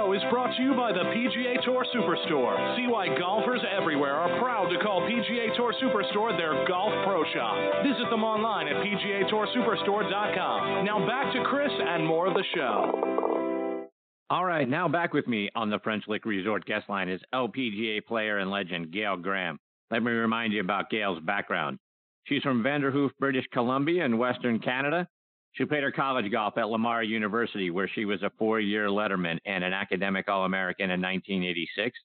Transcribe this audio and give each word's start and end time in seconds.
Show 0.00 0.12
is 0.12 0.22
brought 0.30 0.54
to 0.56 0.62
you 0.62 0.74
by 0.74 0.92
the 0.92 1.00
PGA 1.00 1.62
Tour 1.64 1.84
Superstore. 1.94 2.76
See 2.76 2.86
why 2.86 3.08
golfers 3.18 3.60
everywhere 3.70 4.14
are 4.14 4.40
proud 4.40 4.70
to 4.70 4.78
call 4.82 5.02
PGA 5.02 5.54
Tour 5.56 5.74
Superstore 5.82 6.36
their 6.36 6.66
golf 6.66 6.92
pro 7.04 7.22
shop. 7.34 7.82
Visit 7.82 8.08
them 8.10 8.24
online 8.24 8.68
at 8.68 8.76
PGATourSuperstore.com. 8.76 10.84
Now 10.84 11.06
back 11.06 11.32
to 11.34 11.44
Chris 11.44 11.72
and 11.72 12.06
more 12.06 12.26
of 12.26 12.34
the 12.34 12.44
show. 12.54 13.86
All 14.30 14.44
right, 14.44 14.68
now 14.68 14.88
back 14.88 15.12
with 15.12 15.26
me 15.26 15.50
on 15.54 15.70
the 15.70 15.80
French 15.80 16.04
Lick 16.06 16.24
Resort 16.24 16.64
guest 16.64 16.88
line 16.88 17.08
is 17.08 17.20
LPGA 17.34 18.06
player 18.06 18.38
and 18.38 18.50
legend 18.50 18.92
Gail 18.92 19.16
Graham. 19.16 19.58
Let 19.90 20.02
me 20.02 20.12
remind 20.12 20.52
you 20.52 20.60
about 20.60 20.88
Gail's 20.88 21.20
background. 21.20 21.78
She's 22.24 22.42
from 22.42 22.62
Vanderhoof, 22.62 23.10
British 23.18 23.46
Columbia 23.52 24.04
in 24.04 24.18
Western 24.18 24.60
Canada. 24.60 25.08
She 25.52 25.64
played 25.64 25.82
her 25.82 25.92
college 25.92 26.30
golf 26.30 26.56
at 26.58 26.68
Lamar 26.68 27.02
University, 27.02 27.70
where 27.70 27.88
she 27.88 28.04
was 28.04 28.22
a 28.22 28.30
four 28.38 28.60
year 28.60 28.86
letterman 28.88 29.38
and 29.44 29.64
an 29.64 29.72
academic 29.72 30.28
All 30.28 30.44
American 30.44 30.90
in 30.90 31.00
1986. 31.00 31.98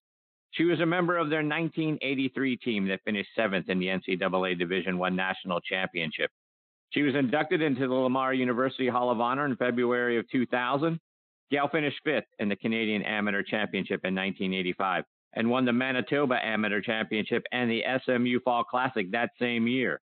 She 0.52 0.64
was 0.64 0.80
a 0.80 0.86
member 0.86 1.18
of 1.18 1.30
their 1.30 1.44
1983 1.44 2.58
team 2.58 2.88
that 2.88 3.04
finished 3.04 3.30
seventh 3.36 3.70
in 3.70 3.78
the 3.78 3.88
NCAA 3.88 4.58
Division 4.58 5.02
I 5.02 5.10
National 5.10 5.60
Championship. 5.62 6.32
She 6.92 7.02
was 7.02 7.14
inducted 7.14 7.62
into 7.62 7.88
the 7.88 7.94
Lamar 7.94 8.34
University 8.34 8.88
Hall 8.88 9.12
of 9.12 9.20
Honor 9.20 9.46
in 9.46 9.58
February 9.58 10.18
of 10.18 10.30
2000. 10.30 11.00
Gail 11.52 11.68
finished 11.68 12.00
fifth 12.04 12.26
in 12.40 12.50
the 12.50 12.56
Canadian 12.56 13.04
Amateur 13.04 13.44
Championship 13.44 14.02
in 14.06 14.16
1985 14.16 15.04
and 15.34 15.50
won 15.50 15.66
the 15.66 15.74
Manitoba 15.74 16.36
Amateur 16.44 16.82
Championship 16.82 17.44
and 17.52 17.70
the 17.70 17.84
SMU 18.06 18.40
Fall 18.40 18.64
Classic 18.64 19.12
that 19.12 19.32
same 19.40 19.68
year. 19.68 20.00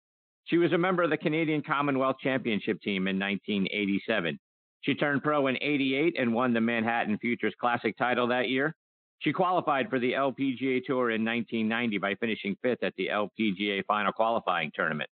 She 0.46 0.58
was 0.58 0.72
a 0.72 0.78
member 0.78 1.02
of 1.02 1.10
the 1.10 1.16
Canadian 1.16 1.62
Commonwealth 1.62 2.16
Championship 2.22 2.80
team 2.80 3.08
in 3.08 3.18
1987. 3.18 4.38
She 4.82 4.94
turned 4.94 5.24
pro 5.24 5.48
in 5.48 5.58
88 5.60 6.14
and 6.18 6.32
won 6.32 6.54
the 6.54 6.60
Manhattan 6.60 7.18
Futures 7.18 7.54
Classic 7.60 7.96
title 7.96 8.28
that 8.28 8.48
year. 8.48 8.76
She 9.18 9.32
qualified 9.32 9.90
for 9.90 9.98
the 9.98 10.12
LPGA 10.12 10.84
Tour 10.84 11.10
in 11.10 11.24
1990 11.24 11.98
by 11.98 12.14
finishing 12.14 12.56
fifth 12.62 12.84
at 12.84 12.94
the 12.96 13.08
LPGA 13.08 13.84
Final 13.86 14.12
Qualifying 14.12 14.70
Tournament. 14.72 15.10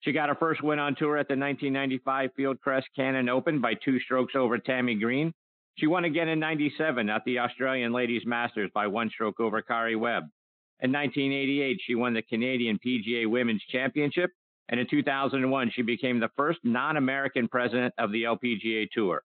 She 0.00 0.12
got 0.12 0.28
her 0.28 0.34
first 0.34 0.62
win 0.62 0.78
on 0.78 0.94
tour 0.96 1.16
at 1.16 1.28
the 1.28 1.36
1995 1.36 2.30
Fieldcrest 2.38 2.84
Cannon 2.94 3.30
Open 3.30 3.62
by 3.62 3.72
two 3.72 3.98
strokes 4.00 4.34
over 4.36 4.58
Tammie 4.58 4.96
Green. 4.96 5.32
She 5.76 5.86
won 5.86 6.04
again 6.04 6.28
in 6.28 6.38
97 6.38 7.08
at 7.08 7.22
the 7.24 7.38
Australian 7.38 7.92
Ladies 7.92 8.26
Masters 8.26 8.70
by 8.74 8.86
one 8.86 9.08
stroke 9.08 9.40
over 9.40 9.62
Karrie 9.62 9.98
Webb. 9.98 10.24
In 10.80 10.92
1988, 10.92 11.80
she 11.86 11.94
won 11.94 12.12
the 12.12 12.20
Canadian 12.20 12.78
PGA 12.84 13.26
Women's 13.26 13.62
Championship 13.70 14.30
and 14.68 14.80
in 14.80 14.86
2001, 14.88 15.72
she 15.74 15.82
became 15.82 16.20
the 16.20 16.30
first 16.36 16.58
non 16.64 16.96
American 16.96 17.48
president 17.48 17.94
of 17.98 18.12
the 18.12 18.24
LPGA 18.24 18.88
Tour. 18.90 19.22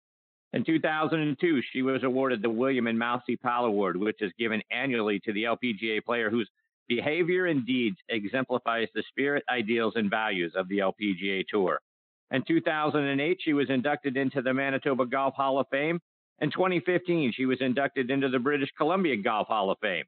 In 0.52 0.64
2002, 0.64 1.62
she 1.72 1.82
was 1.82 2.02
awarded 2.02 2.42
the 2.42 2.50
William 2.50 2.86
and 2.86 2.98
Mousie 2.98 3.36
Powell 3.36 3.66
Award, 3.66 3.96
which 3.96 4.22
is 4.22 4.32
given 4.38 4.62
annually 4.70 5.20
to 5.20 5.32
the 5.32 5.44
LPGA 5.44 6.02
player 6.04 6.30
whose 6.30 6.48
behavior 6.88 7.46
and 7.46 7.66
deeds 7.66 7.98
exemplifies 8.08 8.88
the 8.94 9.04
spirit, 9.08 9.44
ideals, 9.50 9.92
and 9.96 10.10
values 10.10 10.52
of 10.56 10.68
the 10.68 10.78
LPGA 10.78 11.44
Tour. 11.48 11.80
In 12.30 12.42
2008, 12.46 13.38
she 13.42 13.52
was 13.52 13.70
inducted 13.70 14.16
into 14.16 14.42
the 14.42 14.54
Manitoba 14.54 15.06
Golf 15.06 15.34
Hall 15.34 15.58
of 15.58 15.66
Fame. 15.70 16.00
In 16.40 16.50
2015, 16.50 17.32
she 17.32 17.46
was 17.46 17.60
inducted 17.60 18.10
into 18.10 18.28
the 18.28 18.38
British 18.38 18.70
Columbia 18.76 19.16
Golf 19.16 19.48
Hall 19.48 19.70
of 19.70 19.78
Fame. 19.80 20.04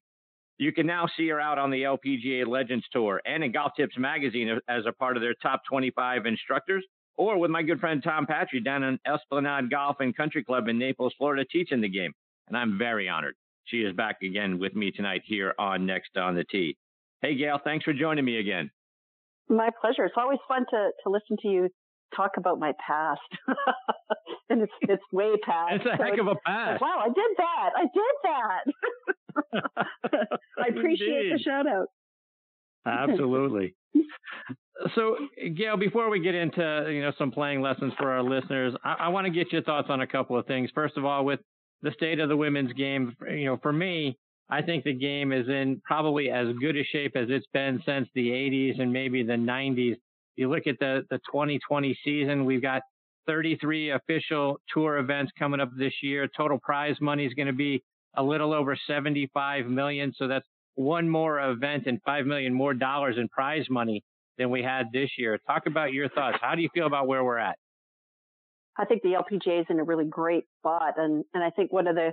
You 0.60 0.72
can 0.72 0.86
now 0.86 1.06
see 1.16 1.26
her 1.30 1.40
out 1.40 1.56
on 1.56 1.70
the 1.70 1.84
LPGA 1.84 2.46
Legends 2.46 2.84
Tour 2.92 3.22
and 3.24 3.42
in 3.42 3.50
Golf 3.50 3.72
Tips 3.78 3.96
Magazine 3.96 4.60
as 4.68 4.84
a 4.86 4.92
part 4.92 5.16
of 5.16 5.22
their 5.22 5.32
top 5.42 5.62
25 5.66 6.26
instructors, 6.26 6.84
or 7.16 7.38
with 7.38 7.50
my 7.50 7.62
good 7.62 7.80
friend 7.80 8.02
Tom 8.04 8.26
Patri 8.26 8.60
down 8.60 8.82
in 8.82 8.98
Esplanade 9.06 9.70
Golf 9.70 9.96
and 10.00 10.14
Country 10.14 10.44
Club 10.44 10.68
in 10.68 10.78
Naples, 10.78 11.14
Florida, 11.16 11.46
teaching 11.50 11.80
the 11.80 11.88
game. 11.88 12.12
And 12.46 12.58
I'm 12.58 12.76
very 12.76 13.08
honored. 13.08 13.36
She 13.64 13.78
is 13.78 13.96
back 13.96 14.16
again 14.22 14.58
with 14.58 14.76
me 14.76 14.90
tonight 14.90 15.22
here 15.24 15.54
on 15.58 15.86
Next 15.86 16.14
on 16.18 16.34
the 16.34 16.44
Tee. 16.44 16.76
Hey, 17.22 17.36
Gail, 17.36 17.58
thanks 17.64 17.86
for 17.86 17.94
joining 17.94 18.26
me 18.26 18.36
again. 18.36 18.70
My 19.48 19.70
pleasure. 19.80 20.04
It's 20.04 20.14
always 20.18 20.40
fun 20.46 20.66
to, 20.72 20.90
to 21.04 21.10
listen 21.10 21.38
to 21.40 21.48
you 21.48 21.70
talk 22.14 22.32
about 22.36 22.58
my 22.58 22.72
past. 22.86 23.20
and 24.50 24.62
it's 24.62 24.72
it's 24.82 25.02
way 25.12 25.32
past. 25.42 25.76
It's 25.76 25.86
a 25.86 25.96
so 25.96 26.02
heck 26.02 26.18
of 26.18 26.26
a 26.26 26.34
past. 26.44 26.82
Wow, 26.82 26.98
I 27.00 27.08
did 27.08 27.36
that. 27.38 27.70
I 27.76 27.82
did 27.82 28.14
that. 28.24 29.14
I 29.54 30.68
appreciate 30.68 31.26
Indeed. 31.26 31.32
the 31.34 31.38
shout 31.38 31.66
out. 31.66 31.88
Absolutely. 32.86 33.74
so, 34.94 35.16
Gail, 35.54 35.76
before 35.76 36.08
we 36.08 36.20
get 36.20 36.34
into 36.34 36.88
you 36.90 37.02
know 37.02 37.12
some 37.18 37.30
playing 37.30 37.60
lessons 37.60 37.92
for 37.98 38.10
our 38.10 38.22
listeners, 38.22 38.74
I, 38.84 38.94
I 39.00 39.08
want 39.08 39.26
to 39.26 39.32
get 39.32 39.52
your 39.52 39.62
thoughts 39.62 39.88
on 39.90 40.00
a 40.00 40.06
couple 40.06 40.38
of 40.38 40.46
things. 40.46 40.70
First 40.74 40.96
of 40.96 41.04
all, 41.04 41.24
with 41.24 41.40
the 41.82 41.90
state 41.92 42.20
of 42.20 42.28
the 42.28 42.36
women's 42.36 42.72
game, 42.72 43.14
you 43.28 43.46
know, 43.46 43.58
for 43.62 43.72
me, 43.72 44.16
I 44.48 44.62
think 44.62 44.84
the 44.84 44.94
game 44.94 45.32
is 45.32 45.48
in 45.48 45.80
probably 45.84 46.30
as 46.30 46.48
good 46.60 46.76
a 46.76 46.84
shape 46.84 47.16
as 47.16 47.28
it's 47.30 47.46
been 47.52 47.82
since 47.86 48.08
the 48.14 48.28
80s 48.28 48.80
and 48.80 48.92
maybe 48.92 49.22
the 49.22 49.34
90s. 49.34 49.96
You 50.36 50.50
look 50.50 50.66
at 50.66 50.78
the 50.78 51.04
the 51.10 51.18
2020 51.30 51.98
season, 52.02 52.44
we've 52.44 52.62
got 52.62 52.82
33 53.26 53.90
official 53.90 54.58
tour 54.72 54.98
events 54.98 55.32
coming 55.38 55.60
up 55.60 55.70
this 55.76 55.92
year. 56.02 56.28
Total 56.36 56.58
prize 56.58 56.96
money 57.00 57.26
is 57.26 57.34
going 57.34 57.46
to 57.46 57.52
be 57.52 57.82
a 58.16 58.22
little 58.22 58.52
over 58.52 58.76
75 58.86 59.66
million. 59.66 60.12
So 60.16 60.28
that's 60.28 60.46
one 60.74 61.08
more 61.08 61.40
event 61.40 61.84
and 61.86 62.00
5 62.04 62.26
million 62.26 62.54
more 62.54 62.74
dollars 62.74 63.16
in 63.18 63.28
prize 63.28 63.66
money 63.70 64.02
than 64.38 64.50
we 64.50 64.62
had 64.62 64.86
this 64.92 65.10
year. 65.18 65.38
Talk 65.46 65.66
about 65.66 65.92
your 65.92 66.08
thoughts. 66.08 66.38
How 66.40 66.54
do 66.54 66.62
you 66.62 66.68
feel 66.72 66.86
about 66.86 67.06
where 67.06 67.22
we're 67.22 67.38
at? 67.38 67.56
I 68.78 68.84
think 68.84 69.02
the 69.02 69.10
LPGA 69.10 69.60
is 69.60 69.66
in 69.68 69.78
a 69.78 69.84
really 69.84 70.06
great 70.06 70.44
spot. 70.58 70.94
And, 70.96 71.24
and 71.34 71.44
I 71.44 71.50
think 71.50 71.72
one 71.72 71.86
of 71.86 71.96
the 71.96 72.12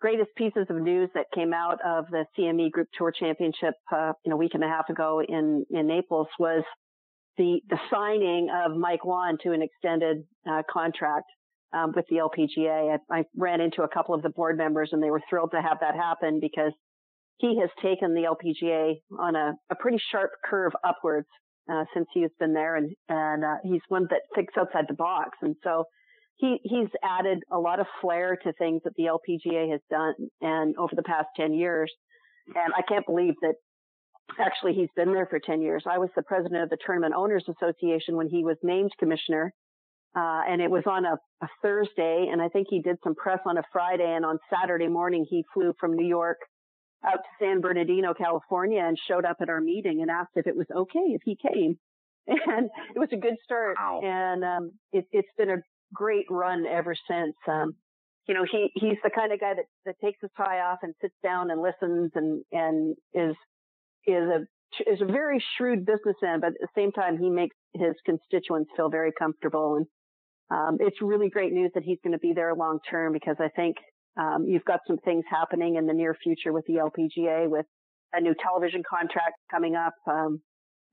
greatest 0.00 0.30
pieces 0.36 0.66
of 0.68 0.76
news 0.76 1.10
that 1.14 1.26
came 1.34 1.52
out 1.52 1.78
of 1.84 2.06
the 2.10 2.26
CME 2.38 2.70
Group 2.70 2.88
Tour 2.96 3.12
Championship, 3.18 3.74
uh, 3.90 4.12
in 4.24 4.32
a 4.32 4.36
week 4.36 4.52
and 4.54 4.62
a 4.62 4.68
half 4.68 4.88
ago 4.88 5.22
in, 5.26 5.64
in 5.70 5.86
Naples 5.86 6.28
was 6.38 6.62
the, 7.38 7.60
the 7.68 7.78
signing 7.90 8.48
of 8.54 8.76
Mike 8.76 9.04
Whan 9.04 9.38
to 9.42 9.52
an 9.52 9.62
extended 9.62 10.24
uh, 10.48 10.62
contract 10.70 11.26
um, 11.72 11.92
with 11.94 12.06
the 12.08 12.16
LPGA. 12.16 12.98
I, 13.10 13.18
I, 13.18 13.24
ran 13.36 13.60
into 13.60 13.82
a 13.82 13.88
couple 13.88 14.14
of 14.14 14.22
the 14.22 14.30
board 14.30 14.56
members 14.56 14.90
and 14.92 15.02
they 15.02 15.10
were 15.10 15.22
thrilled 15.28 15.50
to 15.52 15.62
have 15.62 15.78
that 15.80 15.94
happen 15.94 16.38
because 16.40 16.72
he 17.38 17.58
has 17.60 17.70
taken 17.82 18.14
the 18.14 18.22
LPGA 18.22 18.94
on 19.18 19.36
a, 19.36 19.54
a 19.70 19.74
pretty 19.74 19.98
sharp 20.10 20.30
curve 20.44 20.72
upwards 20.84 21.26
uh, 21.70 21.84
since 21.92 22.06
he 22.14 22.22
has 22.22 22.30
been 22.38 22.54
there, 22.54 22.76
and 22.76 22.94
and 23.08 23.44
uh, 23.44 23.56
he's 23.62 23.80
one 23.88 24.06
that 24.10 24.20
thinks 24.34 24.54
outside 24.56 24.84
the 24.88 24.94
box, 24.94 25.36
and 25.42 25.56
so 25.62 25.84
he 26.36 26.58
he's 26.62 26.88
added 27.02 27.42
a 27.50 27.58
lot 27.58 27.80
of 27.80 27.86
flair 28.00 28.36
to 28.36 28.52
things 28.54 28.82
that 28.84 28.94
the 28.96 29.04
LPGA 29.04 29.70
has 29.70 29.80
done, 29.90 30.14
and 30.40 30.76
over 30.76 30.94
the 30.94 31.02
past 31.02 31.28
ten 31.36 31.52
years, 31.52 31.92
and 32.46 32.72
I 32.76 32.82
can't 32.82 33.06
believe 33.06 33.34
that. 33.42 33.54
Actually, 34.40 34.74
he's 34.74 34.88
been 34.96 35.14
there 35.14 35.26
for 35.26 35.38
10 35.38 35.62
years. 35.62 35.84
I 35.88 35.98
was 35.98 36.10
the 36.16 36.22
president 36.22 36.64
of 36.64 36.68
the 36.68 36.76
Tournament 36.84 37.14
Owners 37.16 37.48
Association 37.48 38.16
when 38.16 38.28
he 38.28 38.42
was 38.42 38.56
named 38.60 38.90
commissioner 38.98 39.54
uh, 40.16 40.40
and 40.48 40.62
it 40.62 40.70
was 40.70 40.84
on 40.86 41.04
a, 41.04 41.16
a, 41.42 41.48
Thursday, 41.60 42.28
and 42.32 42.40
I 42.40 42.48
think 42.48 42.68
he 42.70 42.80
did 42.80 42.96
some 43.04 43.14
press 43.14 43.40
on 43.44 43.58
a 43.58 43.62
Friday, 43.70 44.14
and 44.16 44.24
on 44.24 44.38
Saturday 44.50 44.88
morning 44.88 45.26
he 45.28 45.44
flew 45.52 45.74
from 45.78 45.94
New 45.94 46.06
York 46.06 46.38
out 47.04 47.18
to 47.18 47.28
San 47.38 47.60
Bernardino, 47.60 48.14
California, 48.14 48.82
and 48.82 48.98
showed 49.06 49.26
up 49.26 49.36
at 49.42 49.50
our 49.50 49.60
meeting 49.60 50.00
and 50.00 50.10
asked 50.10 50.32
if 50.34 50.46
it 50.46 50.56
was 50.56 50.66
okay 50.74 51.14
if 51.14 51.20
he 51.24 51.36
came, 51.36 51.78
and 52.26 52.70
it 52.94 52.98
was 52.98 53.10
a 53.12 53.16
good 53.16 53.36
start, 53.44 53.76
wow. 53.78 54.00
and 54.02 54.42
um, 54.42 54.72
it, 54.92 55.04
has 55.12 55.24
been 55.36 55.50
a 55.50 55.62
great 55.92 56.26
run 56.30 56.64
ever 56.66 56.94
since. 57.08 57.36
Um, 57.46 57.74
you 58.26 58.34
know, 58.34 58.44
he 58.50 58.70
he's 58.74 58.98
the 59.04 59.10
kind 59.10 59.32
of 59.32 59.38
guy 59.38 59.52
that 59.54 59.66
that 59.84 59.96
takes 60.02 60.18
his 60.22 60.30
tie 60.36 60.60
off 60.60 60.78
and 60.82 60.94
sits 61.00 61.14
down 61.22 61.50
and 61.50 61.60
listens 61.60 62.10
and 62.14 62.42
and 62.52 62.96
is 63.12 63.36
is 64.06 64.28
a 64.28 64.46
is 64.90 65.00
a 65.00 65.04
very 65.04 65.44
shrewd 65.56 65.84
businessman, 65.84 66.40
but 66.40 66.48
at 66.48 66.60
the 66.60 66.68
same 66.74 66.90
time, 66.90 67.18
he 67.18 67.30
makes 67.30 67.54
his 67.74 67.94
constituents 68.04 68.70
feel 68.76 68.88
very 68.88 69.12
comfortable. 69.16 69.76
And 69.76 69.86
um, 70.50 70.78
it's 70.80 71.00
really 71.02 71.28
great 71.28 71.52
news 71.52 71.70
that 71.74 71.82
he's 71.82 71.98
going 72.04 72.12
to 72.12 72.18
be 72.18 72.32
there 72.34 72.54
long 72.54 72.78
term 72.88 73.12
because 73.12 73.36
I 73.40 73.48
think 73.48 73.76
um, 74.16 74.44
you've 74.46 74.64
got 74.64 74.80
some 74.86 74.98
things 74.98 75.24
happening 75.28 75.76
in 75.76 75.86
the 75.86 75.92
near 75.92 76.16
future 76.22 76.52
with 76.52 76.64
the 76.66 76.74
LPGA 76.74 77.48
with 77.48 77.66
a 78.12 78.20
new 78.20 78.34
television 78.42 78.82
contract 78.88 79.34
coming 79.50 79.74
up. 79.74 79.94
Um, 80.08 80.40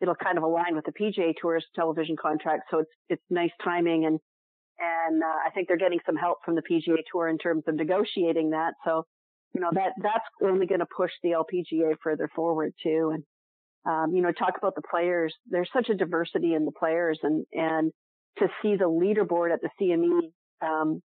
it'll 0.02 0.16
kind 0.16 0.38
of 0.38 0.44
align 0.44 0.76
with 0.76 0.86
the 0.86 0.92
PGA 0.92 1.34
Tour's 1.40 1.66
television 1.76 2.16
contract, 2.22 2.64
so 2.70 2.80
it's 2.80 2.92
it's 3.10 3.24
nice 3.30 3.52
timing. 3.64 4.06
And 4.06 4.20
and 4.80 5.24
uh, 5.24 5.48
I 5.48 5.52
think 5.52 5.68
they're 5.68 5.78
getting 5.78 6.00
some 6.06 6.16
help 6.16 6.40
from 6.44 6.56
the 6.56 6.64
PGA 6.64 6.98
Tour 7.12 7.30
in 7.30 7.38
terms 7.38 7.64
of 7.68 7.76
negotiating 7.76 8.50
that. 8.50 8.74
So, 8.84 9.06
you 9.54 9.62
know, 9.62 9.70
that 9.74 9.94
that's 10.02 10.26
only 10.44 10.66
going 10.66 10.80
to 10.80 10.88
push 10.98 11.12
the 11.22 11.32
LPGA 11.32 11.96
further 12.04 12.30
forward 12.36 12.74
too. 12.82 13.12
And 13.14 13.24
um, 13.86 14.16
you 14.16 14.22
know, 14.22 14.32
talk 14.32 14.56
about 14.58 14.76
the 14.76 14.82
players. 14.82 15.34
There's 15.50 15.70
such 15.74 15.90
a 15.90 15.96
diversity 15.96 16.54
in 16.54 16.66
the 16.66 16.72
players, 16.72 17.20
and 17.22 17.46
and 17.54 17.92
to 18.40 18.48
see 18.62 18.76
the 18.76 18.90
leaderboard 18.90 19.54
at 19.54 19.60
the 19.62 19.70
CME 19.80 20.32
um, 20.66 21.02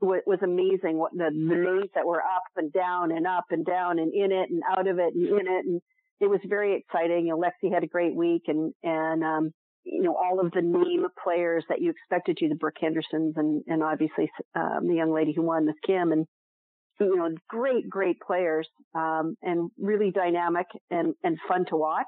was, 0.00 0.20
was 0.26 0.38
amazing. 0.42 0.98
What 0.98 1.12
the, 1.12 1.30
the 1.30 1.56
names 1.56 1.90
that 1.94 2.06
were 2.06 2.20
up 2.20 2.42
and 2.56 2.72
down 2.72 3.12
and 3.12 3.26
up 3.26 3.46
and 3.50 3.64
down 3.64 3.98
and 3.98 4.12
in 4.12 4.32
it 4.32 4.50
and 4.50 4.62
out 4.68 4.86
of 4.86 4.98
it 4.98 5.14
and 5.14 5.26
in 5.26 5.46
it, 5.46 5.66
and 5.66 5.80
it 6.20 6.28
was 6.28 6.40
very 6.46 6.76
exciting. 6.76 7.26
You 7.26 7.36
know, 7.36 7.38
Lexi 7.38 7.72
had 7.72 7.84
a 7.84 7.88
great 7.88 8.14
week, 8.14 8.42
and 8.48 8.72
and 8.82 9.22
um, 9.22 9.50
you 9.84 10.02
know 10.02 10.16
all 10.16 10.40
of 10.40 10.52
the 10.52 10.62
name 10.62 11.06
players 11.22 11.64
that 11.68 11.80
you 11.80 11.90
expected 11.90 12.36
to, 12.38 12.48
the 12.48 12.54
Brooke 12.54 12.78
Hendersons, 12.80 13.34
and 13.36 13.62
and 13.66 13.82
obviously 13.82 14.30
um, 14.54 14.86
the 14.88 14.94
young 14.94 15.12
lady 15.12 15.32
who 15.34 15.42
won, 15.42 15.66
Miss 15.66 15.76
Kim, 15.86 16.12
and 16.12 16.26
you 17.00 17.16
know, 17.16 17.30
great, 17.48 17.88
great 17.88 18.20
players, 18.20 18.68
um, 18.94 19.36
and 19.42 19.70
really 19.78 20.10
dynamic 20.10 20.66
and, 20.90 21.14
and 21.22 21.38
fun 21.48 21.64
to 21.68 21.76
watch. 21.76 22.06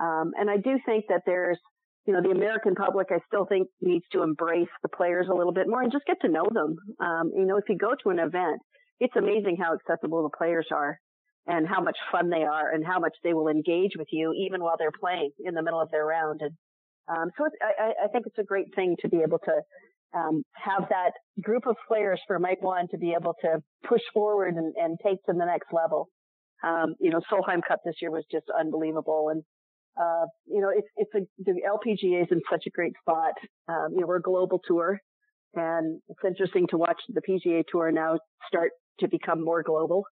Um, 0.00 0.32
and 0.38 0.48
I 0.48 0.56
do 0.56 0.78
think 0.86 1.06
that 1.08 1.22
there's, 1.26 1.58
you 2.06 2.12
know, 2.14 2.22
the 2.22 2.30
American 2.30 2.74
public, 2.74 3.08
I 3.10 3.18
still 3.26 3.44
think 3.44 3.68
needs 3.80 4.04
to 4.12 4.22
embrace 4.22 4.68
the 4.82 4.88
players 4.88 5.26
a 5.30 5.34
little 5.34 5.52
bit 5.52 5.68
more 5.68 5.82
and 5.82 5.92
just 5.92 6.06
get 6.06 6.20
to 6.22 6.28
know 6.28 6.46
them. 6.52 6.76
Um, 6.98 7.30
you 7.36 7.44
know, 7.44 7.56
if 7.56 7.64
you 7.68 7.76
go 7.76 7.94
to 8.02 8.10
an 8.10 8.18
event, 8.18 8.60
it's 9.00 9.14
amazing 9.16 9.56
how 9.60 9.74
accessible 9.74 10.22
the 10.22 10.36
players 10.36 10.66
are 10.72 10.98
and 11.46 11.66
how 11.68 11.80
much 11.80 11.96
fun 12.10 12.30
they 12.30 12.42
are 12.42 12.72
and 12.72 12.84
how 12.84 12.98
much 12.98 13.14
they 13.22 13.34
will 13.34 13.48
engage 13.48 13.92
with 13.98 14.08
you 14.12 14.32
even 14.46 14.62
while 14.62 14.76
they're 14.78 14.90
playing 14.98 15.30
in 15.44 15.54
the 15.54 15.62
middle 15.62 15.80
of 15.80 15.90
their 15.90 16.06
round. 16.06 16.40
And, 16.42 16.52
um, 17.08 17.30
so 17.36 17.44
I, 17.62 17.92
I 18.04 18.08
think 18.08 18.26
it's 18.26 18.38
a 18.38 18.44
great 18.44 18.74
thing 18.74 18.96
to 19.00 19.08
be 19.08 19.18
able 19.18 19.38
to 19.38 19.62
um, 20.18 20.42
have 20.52 20.88
that 20.90 21.12
group 21.42 21.66
of 21.66 21.76
players 21.86 22.20
for 22.26 22.38
Mike 22.38 22.62
Whan 22.62 22.88
to 22.88 22.98
be 22.98 23.14
able 23.18 23.34
to 23.42 23.62
push 23.88 24.02
forward 24.12 24.54
and, 24.54 24.74
and 24.76 24.98
take 25.04 25.22
to 25.26 25.32
the 25.32 25.44
next 25.44 25.72
level. 25.72 26.08
Um, 26.62 26.94
you 27.00 27.10
know, 27.10 27.20
Solheim 27.32 27.60
Cup 27.66 27.80
this 27.84 27.96
year 28.02 28.10
was 28.10 28.24
just 28.30 28.46
unbelievable. 28.58 29.28
And, 29.30 29.42
uh, 30.00 30.26
you 30.46 30.60
know, 30.60 30.70
it's, 30.74 30.88
it's 30.96 31.14
a, 31.14 31.20
the 31.44 31.60
LPGA 31.68 32.22
is 32.22 32.28
in 32.30 32.40
such 32.50 32.64
a 32.66 32.70
great 32.70 32.94
spot. 33.00 33.34
Um, 33.68 33.88
you 33.92 34.00
know, 34.00 34.06
we're 34.06 34.16
a 34.16 34.22
global 34.22 34.60
tour 34.66 34.98
and 35.54 36.00
it's 36.08 36.20
interesting 36.24 36.66
to 36.68 36.78
watch 36.78 37.00
the 37.08 37.20
PGA 37.20 37.64
tour 37.70 37.90
now 37.90 38.18
start 38.46 38.70
to 39.00 39.08
become 39.08 39.44
more 39.44 39.62
global. 39.62 40.04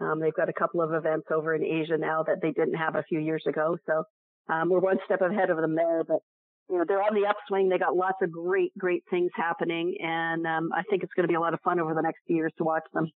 Um, 0.00 0.20
they've 0.20 0.34
got 0.34 0.48
a 0.48 0.52
couple 0.52 0.80
of 0.80 0.92
events 0.92 1.26
over 1.34 1.54
in 1.54 1.64
Asia 1.64 1.96
now 1.98 2.22
that 2.24 2.40
they 2.42 2.52
didn't 2.52 2.74
have 2.74 2.96
a 2.96 3.02
few 3.08 3.20
years 3.20 3.44
ago. 3.46 3.76
So, 3.86 4.04
um, 4.52 4.68
we're 4.68 4.80
one 4.80 4.98
step 5.04 5.22
ahead 5.22 5.50
of 5.50 5.56
them 5.56 5.74
there, 5.74 6.04
but 6.04 6.18
you 6.68 6.78
know, 6.78 6.84
they're 6.86 7.02
on 7.02 7.14
the 7.14 7.26
upswing. 7.26 7.68
They 7.68 7.78
got 7.78 7.96
lots 7.96 8.18
of 8.22 8.30
great, 8.30 8.76
great 8.78 9.02
things 9.10 9.30
happening. 9.34 9.96
And 10.00 10.46
um, 10.46 10.70
I 10.74 10.82
think 10.88 11.02
it's 11.02 11.12
going 11.14 11.24
to 11.24 11.28
be 11.28 11.34
a 11.34 11.40
lot 11.40 11.54
of 11.54 11.60
fun 11.60 11.78
over 11.78 11.94
the 11.94 12.02
next 12.02 12.20
few 12.26 12.36
years 12.36 12.52
to 12.58 12.64
watch 12.64 12.84
them. 12.92 13.10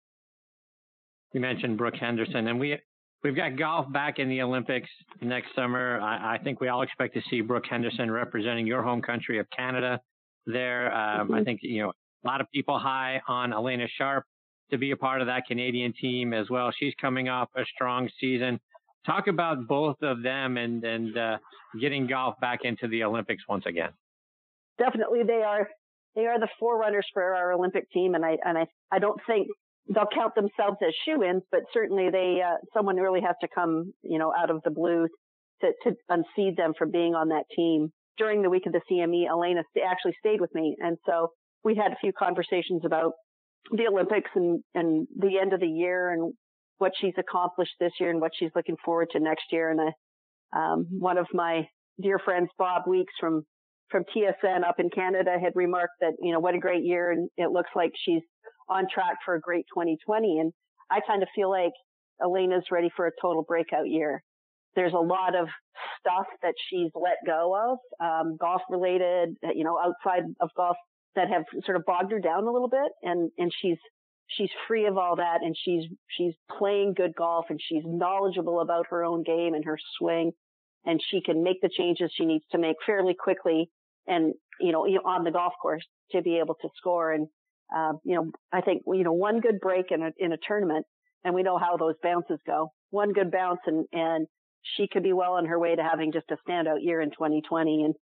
You 1.33 1.41
mentioned 1.41 1.77
Brooke 1.77 1.97
Henderson, 1.99 2.47
and 2.49 2.61
we 2.61 2.79
we've 3.25 3.35
got 3.35 3.57
golf 3.59 3.91
back 3.91 4.19
in 4.19 4.29
the 4.29 4.43
Olympics 4.43 4.89
next 5.21 5.49
summer. 5.57 5.99
I, 6.01 6.35
I 6.35 6.39
think 6.39 6.61
we 6.61 6.69
all 6.69 6.83
expect 6.83 7.15
to 7.15 7.23
see 7.31 7.41
Brooke 7.41 7.65
Henderson 7.69 8.11
representing 8.11 8.67
your 8.67 8.83
home 8.83 9.03
country 9.03 9.41
of 9.41 9.47
Canada 9.51 10.01
there. 10.47 10.95
Um, 10.95 11.29
mm-hmm. 11.29 11.35
I 11.35 11.45
think 11.45 11.61
you 11.63 11.83
know 11.83 11.93
a 12.25 12.27
lot 12.27 12.41
of 12.41 12.47
people 12.53 12.79
high 12.79 13.21
on 13.27 13.51
Alena 13.51 13.89
Sharp 13.97 14.25
to 14.71 14.79
be 14.79 14.93
a 14.93 14.97
part 14.97 15.21
of 15.21 15.27
that 15.27 15.47
Canadian 15.47 15.93
team 16.01 16.33
as 16.33 16.49
well. 16.51 16.71
She's 16.79 16.95
coming 17.01 17.29
off 17.29 17.49
a 17.57 17.65
strong 17.75 18.09
season. 18.21 18.61
Talk 19.07 19.27
about 19.27 19.67
both 19.67 19.97
of 20.03 20.23
them 20.23 20.57
and 20.59 20.85
and 20.85 21.17
uh, 21.17 21.39
getting 21.81 22.07
golf 22.07 22.39
back 22.41 22.61
into 22.63 22.87
the 22.87 23.03
Olympics 23.03 23.43
once 23.49 23.65
again. 23.67 23.91
Definitely, 24.79 25.23
they 25.27 25.43
are 25.43 25.69
they 26.15 26.27
are 26.27 26.39
the 26.39 26.49
forerunners 26.61 27.07
for 27.13 27.23
our 27.35 27.53
Olympic 27.53 27.91
team, 27.91 28.15
and 28.15 28.25
I 28.25 28.37
and 28.45 28.59
I 28.59 28.67
I 28.93 28.99
don't 28.99 29.21
think 29.27 29.49
they'll 29.93 30.07
count 30.13 30.35
themselves 30.35 30.79
as 30.87 30.95
shoe-ins, 31.05 31.43
but 31.51 31.61
certainly 31.73 32.11
they 32.11 32.41
uh, 32.45 32.57
someone 32.73 32.97
really 32.97 33.21
has 33.21 33.37
to 33.41 33.49
come 33.55 33.93
you 34.03 34.19
know 34.19 34.33
out 34.37 34.51
of 34.51 34.63
the 34.65 34.71
blue 34.71 35.09
to 35.61 35.73
to 35.85 35.97
unseat 36.09 36.57
them 36.57 36.73
from 36.79 36.91
being 36.91 37.15
on 37.15 37.29
that 37.29 37.45
team. 37.55 37.93
During 38.17 38.43
the 38.43 38.51
week 38.51 38.67
of 38.67 38.73
the 38.73 38.81
CME, 38.91 39.29
Alena 39.29 39.63
actually 39.85 40.15
stayed 40.21 40.41
with 40.41 40.55
me, 40.55 40.77
and 40.79 40.97
so 41.05 41.31
we 41.65 41.75
had 41.75 41.93
a 41.93 41.97
few 42.01 42.13
conversations 42.13 42.83
about 42.85 43.13
the 43.71 43.87
Olympics 43.87 44.31
and 44.35 44.63
and 44.75 45.07
the 45.17 45.39
end 45.41 45.53
of 45.53 45.61
the 45.61 45.67
year 45.67 46.13
and 46.13 46.33
what 46.79 46.93
she's 47.01 47.15
accomplished 47.19 47.73
this 47.81 47.93
year 48.01 48.11
and 48.11 48.21
what 48.21 48.33
she's 48.39 48.51
looking 48.55 48.77
forward 48.85 49.09
to 49.13 49.21
next 49.21 49.45
year. 49.51 49.71
And 49.71 49.81
I, 49.81 49.91
um, 50.57 50.87
one 50.91 51.19
of 51.19 51.27
my 51.33 51.69
dear 52.01 52.19
friends, 52.19 52.49
Bob 52.59 52.83
Weeks 52.87 53.13
from 53.21 53.45
from 53.91 54.05
TSN 54.05 54.67
up 54.67 54.79
in 54.79 54.91
Canada, 54.91 55.39
had 55.41 55.53
remarked 55.55 55.95
that 56.01 56.15
you 56.21 56.33
know 56.33 56.41
what 56.41 56.55
a 56.55 56.59
great 56.59 56.85
year, 56.85 57.11
and 57.11 57.29
it 57.37 57.51
looks 57.51 57.71
like 57.75 57.93
she's 58.05 58.23
on 58.69 58.87
track 58.93 59.19
for 59.25 59.35
a 59.35 59.41
great 59.41 59.67
2020. 59.75 60.39
And 60.39 60.53
I 60.91 61.01
kind 61.07 61.23
of 61.23 61.29
feel 61.35 61.51
like 61.51 61.73
Alena's 62.23 62.65
ready 62.71 62.91
for 62.97 63.07
a 63.07 63.13
total 63.21 63.43
breakout 63.43 63.89
year. 63.89 64.23
There's 64.75 64.93
a 64.93 64.99
lot 64.99 65.37
of 65.37 65.49
stuff 66.01 66.27
that 66.43 66.55
she's 66.69 66.91
let 66.95 67.19
go 67.27 67.55
of, 67.55 67.79
um, 68.05 68.37
golf 68.41 68.63
related, 68.71 69.37
you 69.55 69.65
know, 69.65 69.79
outside 69.79 70.25
of 70.41 70.51
golf 70.57 70.77
that 71.15 71.29
have 71.29 71.45
sort 71.65 71.77
of 71.77 71.85
bogged 71.87 72.11
her 72.11 72.19
down 72.19 72.45
a 72.45 72.53
little 72.53 72.69
bit, 72.69 72.91
and 73.03 73.31
and 73.39 73.53
she's 73.61 73.79
she's 74.29 74.51
free 74.67 74.87
of 74.87 74.97
all 74.97 75.17
that 75.17 75.43
and 75.43 75.55
she's 75.65 75.85
she's 76.09 76.33
playing 76.59 76.95
good 76.95 77.15
golf 77.15 77.47
and 77.51 77.61
she's 77.63 77.83
knowledgeable 77.85 78.61
about 78.61 78.87
her 78.89 79.05
own 79.05 79.23
game 79.23 79.55
and 79.55 79.65
her 79.65 79.79
swing 79.99 80.33
and 80.85 81.01
she 81.11 81.21
can 81.21 81.43
make 81.43 81.61
the 81.61 81.69
changes 81.69 82.13
she 82.15 82.25
needs 82.25 82.45
to 82.53 82.59
make 82.59 82.77
fairly 82.85 83.15
quickly 83.19 83.71
and 84.07 84.35
you 84.61 84.73
know 84.73 84.85
on 85.05 85.25
the 85.25 85.31
golf 85.31 85.55
course 85.61 85.85
to 86.13 86.23
be 86.23 86.39
able 86.39 86.55
to 86.61 86.69
score. 86.77 87.13
And 87.13 87.29
uh, 87.75 87.93
you 88.05 88.15
know 88.17 88.31
I 88.53 88.61
think 88.61 88.83
you 88.87 89.05
know 89.05 89.13
one 89.13 89.41
good 89.41 89.61
break 89.61 89.87
in 89.91 90.03
a 90.03 90.11
in 90.19 90.33
a 90.33 90.39
tournament 90.47 90.87
and 91.25 91.35
we 91.35 91.43
know 91.43 91.59
how 91.59 91.77
those 91.77 91.95
bounces 92.03 92.39
go. 92.47 92.71
One 92.91 93.13
good 93.13 93.31
bounce 93.31 93.61
and 93.67 93.87
and 93.93 94.27
she 94.77 94.89
could 94.91 95.03
be 95.03 95.13
well 95.13 95.33
on 95.33 95.47
her 95.47 95.59
way 95.59 95.75
to 95.77 95.83
having 95.83 96.13
just 96.13 96.31
a 96.31 96.37
standout 96.49 96.79
year 96.81 97.01
in 97.01 97.11
2020 97.11 97.85
and 97.85 97.95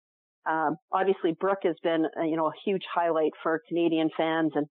um, 0.48 0.76
obviously 0.92 1.36
Brooke 1.40 1.64
has 1.64 1.76
been 1.84 2.06
uh, 2.20 2.24
you 2.24 2.36
know 2.36 2.48
a 2.48 2.54
huge 2.66 2.84
highlight 2.94 3.32
for 3.44 3.62
Canadian 3.68 4.10
fans 4.18 4.52
and 4.56 4.68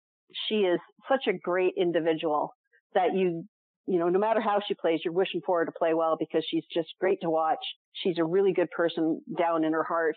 she 0.49 0.57
is 0.57 0.81
such 1.09 1.27
a 1.27 1.33
great 1.33 1.75
individual 1.77 2.55
that 2.95 3.15
you, 3.15 3.45
you 3.87 3.99
know, 3.99 4.09
no 4.09 4.19
matter 4.19 4.41
how 4.41 4.61
she 4.67 4.75
plays, 4.75 5.01
you're 5.05 5.13
wishing 5.13 5.41
for 5.45 5.61
her 5.61 5.67
to 5.67 5.73
play 5.73 5.95
well 5.95 6.17
because 6.19 6.45
she's 6.49 6.65
just 6.73 6.89
great 7.01 7.21
to 7.21 7.31
watch. 7.31 7.59
She's 7.93 8.19
a 8.19 8.25
really 8.25 8.53
good 8.53 8.71
person 8.71 9.21
down 9.39 9.65
in 9.65 9.73
her 9.73 9.83
heart. 9.83 10.17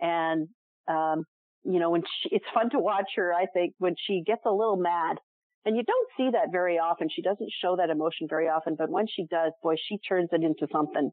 And, 0.00 0.48
um, 0.86 1.24
you 1.64 1.80
know, 1.80 1.90
when 1.90 2.02
she, 2.02 2.30
it's 2.36 2.44
fun 2.54 2.70
to 2.70 2.78
watch 2.78 3.10
her, 3.16 3.32
I 3.34 3.46
think, 3.52 3.74
when 3.78 3.94
she 4.06 4.22
gets 4.24 4.42
a 4.46 4.50
little 4.50 4.76
mad. 4.76 5.16
And 5.64 5.76
you 5.76 5.82
don't 5.82 6.08
see 6.16 6.30
that 6.32 6.52
very 6.52 6.78
often. 6.78 7.08
She 7.14 7.22
doesn't 7.22 7.50
show 7.60 7.76
that 7.76 7.90
emotion 7.90 8.26
very 8.30 8.46
often, 8.48 8.76
but 8.78 8.88
when 8.88 9.06
she 9.06 9.26
does, 9.28 9.52
boy, 9.62 9.74
she 9.88 9.98
turns 10.08 10.28
it 10.32 10.42
into 10.42 10.68
something. 10.72 11.10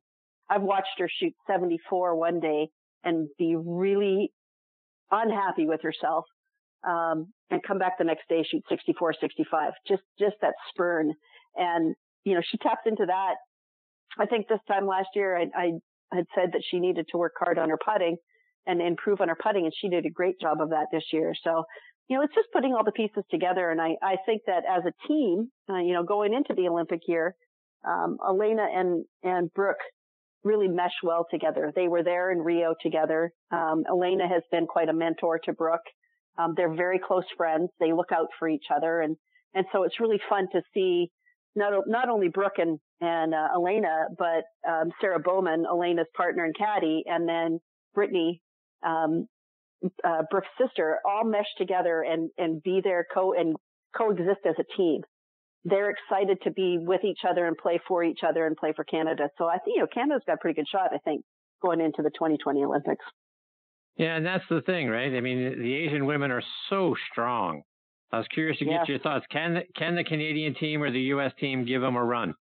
I've 0.50 0.62
watched 0.62 1.00
her 1.00 1.10
shoot 1.10 1.34
74 1.48 2.15
one 2.15 2.39
day 2.39 2.70
and 3.03 3.27
be 3.38 3.56
really 3.56 4.32
unhappy 5.12 5.65
with 5.65 5.82
herself 5.82 6.25
um, 6.88 7.34
and 7.50 7.62
come 7.63 7.79
back 7.79 7.98
the 7.98 8.03
next 8.03 8.29
day, 8.29 8.46
shoot 8.50 8.63
64, 8.70 9.15
65. 9.20 9.74
Just, 9.88 10.03
just 10.20 10.36
that 10.41 10.53
spurn. 10.70 11.13
And, 11.56 11.96
you 12.25 12.34
know, 12.34 12.41
she 12.44 12.58
taps 12.58 12.82
into 12.86 13.05
that. 13.05 13.36
I 14.20 14.25
think 14.25 14.48
this 14.48 14.60
time 14.67 14.86
last 14.88 15.10
year, 15.15 15.38
I, 15.38 15.46
I 15.55 15.72
had 16.12 16.25
said 16.36 16.50
that 16.53 16.63
she 16.70 16.79
needed 16.79 17.08
to 17.12 17.17
work 17.17 17.34
hard 17.38 17.58
on 17.58 17.70
her 17.70 17.77
putting 17.77 18.17
and 18.65 18.82
improve 18.82 19.22
on 19.22 19.29
her 19.29 19.38
putting, 19.41 19.65
and 19.65 19.74
she 19.79 19.89
did 19.89 20.05
a 20.05 20.10
great 20.10 20.39
job 20.41 20.60
of 20.60 20.72
that 20.72 20.88
this 20.91 21.03
year. 21.13 21.34
So, 21.44 21.63
you 22.10 22.17
know, 22.17 22.24
it's 22.24 22.36
just 22.36 22.48
putting 22.51 22.74
all 22.74 22.84
the 22.84 22.91
pieces 22.91 23.24
together. 23.29 23.70
And 23.70 23.79
I, 23.79 23.96
I 24.01 24.17
think 24.25 24.41
that 24.48 24.63
as 24.70 24.84
a 24.86 25.08
team, 25.08 25.50
uh, 25.70 25.77
you 25.77 25.94
know, 25.94 26.03
going 26.03 26.34
into 26.34 26.53
the 26.55 26.67
Olympic 26.67 27.01
year, 27.08 27.36
um, 27.88 28.17
Alena 28.20 28.65
and, 28.74 29.05
and 29.24 29.53
Brooke 29.53 29.77
really 30.44 30.67
mesh 30.67 30.94
well 31.03 31.25
together. 31.29 31.72
They 31.75 31.88
were 31.88 32.03
there 32.03 32.32
in 32.32 32.39
Rio 32.39 32.74
together. 32.82 33.32
Um, 33.51 33.84
Alena 33.89 34.29
has 34.29 34.44
been 34.51 34.67
quite 34.67 34.89
a 34.89 34.94
mentor 34.94 35.39
to 35.46 35.53
Brooke. 35.53 35.86
Um, 36.38 36.53
they're 36.55 36.74
very 36.74 37.00
close 37.00 37.25
friends. 37.38 37.70
They 37.79 37.94
look 37.94 38.12
out 38.12 38.27
for 38.38 38.48
each 38.48 38.65
other, 38.75 39.01
and 39.01 39.15
and 39.53 39.65
so 39.72 39.84
it's 39.84 40.01
really 40.01 40.20
fun 40.29 40.48
to 40.51 40.62
see 40.74 41.10
not 41.55 41.88
not 41.88 42.09
only 42.09 42.27
Brooke 42.27 42.57
and 42.57 42.79
and 43.01 43.33
uh, 43.33 43.50
Alena, 43.55 44.05
but 44.17 44.45
um, 44.69 44.91
Sarah 45.01 45.19
Bowman, 45.19 45.65
Alena's 45.65 46.07
partner 46.15 46.45
and 46.45 46.55
caddy, 46.55 47.03
and 47.05 47.27
then 47.27 47.59
Brittany, 47.93 48.41
um, 48.85 49.27
uh, 50.03 50.24
Brooke's 50.29 50.47
sister, 50.62 51.00
all 51.05 51.24
mesh 51.24 51.47
together 51.57 52.01
and 52.01 52.29
and 52.38 52.62
be 52.63 52.81
there 52.83 53.05
co 53.13 53.33
and 53.33 53.55
coexist 53.95 54.45
as 54.45 54.55
a 54.59 54.77
team. 54.77 55.01
They're 55.63 55.89
excited 55.89 56.38
to 56.43 56.51
be 56.51 56.77
with 56.79 57.03
each 57.03 57.21
other 57.27 57.47
and 57.47 57.57
play 57.57 57.79
for 57.88 58.03
each 58.03 58.19
other 58.27 58.45
and 58.45 58.55
play 58.55 58.74
for 58.75 58.83
Canada. 58.83 59.29
So 59.38 59.45
I 59.45 59.57
think 59.57 59.77
you 59.77 59.81
know 59.81 59.88
Canada's 59.91 60.24
got 60.25 60.33
a 60.33 60.38
pretty 60.38 60.55
good 60.55 60.67
shot. 60.71 60.91
I 60.93 61.00
think 61.00 61.24
going 61.62 61.81
into 61.81 62.01
the 62.01 62.12
2020 62.12 62.63
Olympics. 62.63 63.05
Yeah, 63.97 64.17
and 64.17 64.25
that's 64.25 64.43
the 64.50 64.62
thing, 64.62 64.89
right? 64.89 65.13
I 65.15 65.21
mean, 65.21 65.62
the 65.62 65.74
Asian 65.74 66.05
women 66.05 66.29
are 66.29 66.43
so 66.69 66.95
strong. 67.12 67.62
I 68.15 68.17
was 68.19 68.27
curious 68.34 68.57
to 68.60 68.65
get 68.65 68.72
yeah. 68.72 68.84
your 68.88 69.00
thoughts. 69.00 69.25
Can 69.29 69.55
the, 69.55 69.62
can 69.75 69.95
the 69.95 70.03
Canadian 70.05 70.55
team 70.55 70.81
or 70.81 70.89
the 70.89 71.01
U.S. 71.15 71.34
team 71.38 71.65
give 71.65 71.81
them 71.81 71.98
a 71.98 72.03
run? 72.03 72.34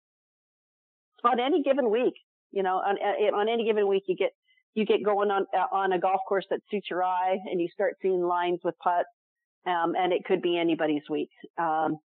On 1.24 1.40
any 1.40 1.62
given 1.64 1.90
week, 1.90 2.14
you 2.52 2.62
know, 2.62 2.76
on 2.76 2.96
uh, 2.96 3.36
on 3.36 3.48
any 3.48 3.64
given 3.64 3.88
week, 3.88 4.04
you 4.06 4.14
get 4.14 4.30
you 4.74 4.86
get 4.86 5.02
going 5.04 5.30
on 5.30 5.46
uh, 5.52 5.74
on 5.74 5.92
a 5.92 5.98
golf 5.98 6.20
course 6.28 6.46
that 6.50 6.60
suits 6.70 6.86
your 6.88 7.02
eye, 7.02 7.38
and 7.50 7.60
you 7.60 7.66
start 7.72 7.94
seeing 8.00 8.22
lines 8.22 8.60
with 8.62 8.76
putts, 8.80 9.08
Um, 9.66 9.94
and 9.98 10.12
it 10.12 10.24
could 10.24 10.42
be 10.42 10.56
anybody's 10.56 11.02
week. 11.10 11.30
Um, 11.58 11.96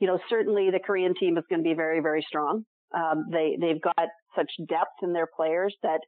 you 0.00 0.08
know, 0.08 0.18
certainly 0.28 0.70
the 0.70 0.80
Korean 0.80 1.14
team 1.14 1.38
is 1.38 1.44
going 1.48 1.62
to 1.62 1.68
be 1.68 1.74
very, 1.74 2.00
very 2.00 2.24
strong. 2.26 2.64
Um, 2.92 3.26
they, 3.30 3.56
they've 3.60 3.80
got 3.80 4.08
such 4.34 4.50
depth 4.68 5.02
in 5.02 5.12
their 5.12 5.26
players 5.26 5.74
that 5.82 6.00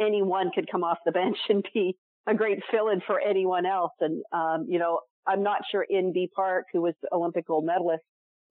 anyone 0.00 0.50
could 0.54 0.70
come 0.70 0.84
off 0.84 0.98
the 1.04 1.12
bench 1.12 1.36
and 1.48 1.64
be 1.74 1.96
a 2.26 2.34
great 2.34 2.58
fill-in 2.70 3.00
for 3.06 3.20
anyone 3.20 3.66
else. 3.66 3.92
And, 4.00 4.22
um, 4.32 4.66
you 4.68 4.78
know, 4.78 5.00
I'm 5.26 5.42
not 5.42 5.62
sure 5.70 5.86
Inbee 5.92 6.30
Park, 6.34 6.66
who 6.72 6.82
was 6.82 6.94
the 7.02 7.08
Olympic 7.12 7.46
gold 7.46 7.64
medalist, 7.64 8.02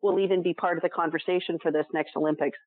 will 0.01 0.19
even 0.19 0.43
be 0.43 0.53
part 0.53 0.77
of 0.77 0.83
the 0.83 0.89
conversation 0.89 1.57
for 1.61 1.71
this 1.71 1.85
next 1.93 2.11
Olympics 2.15 2.57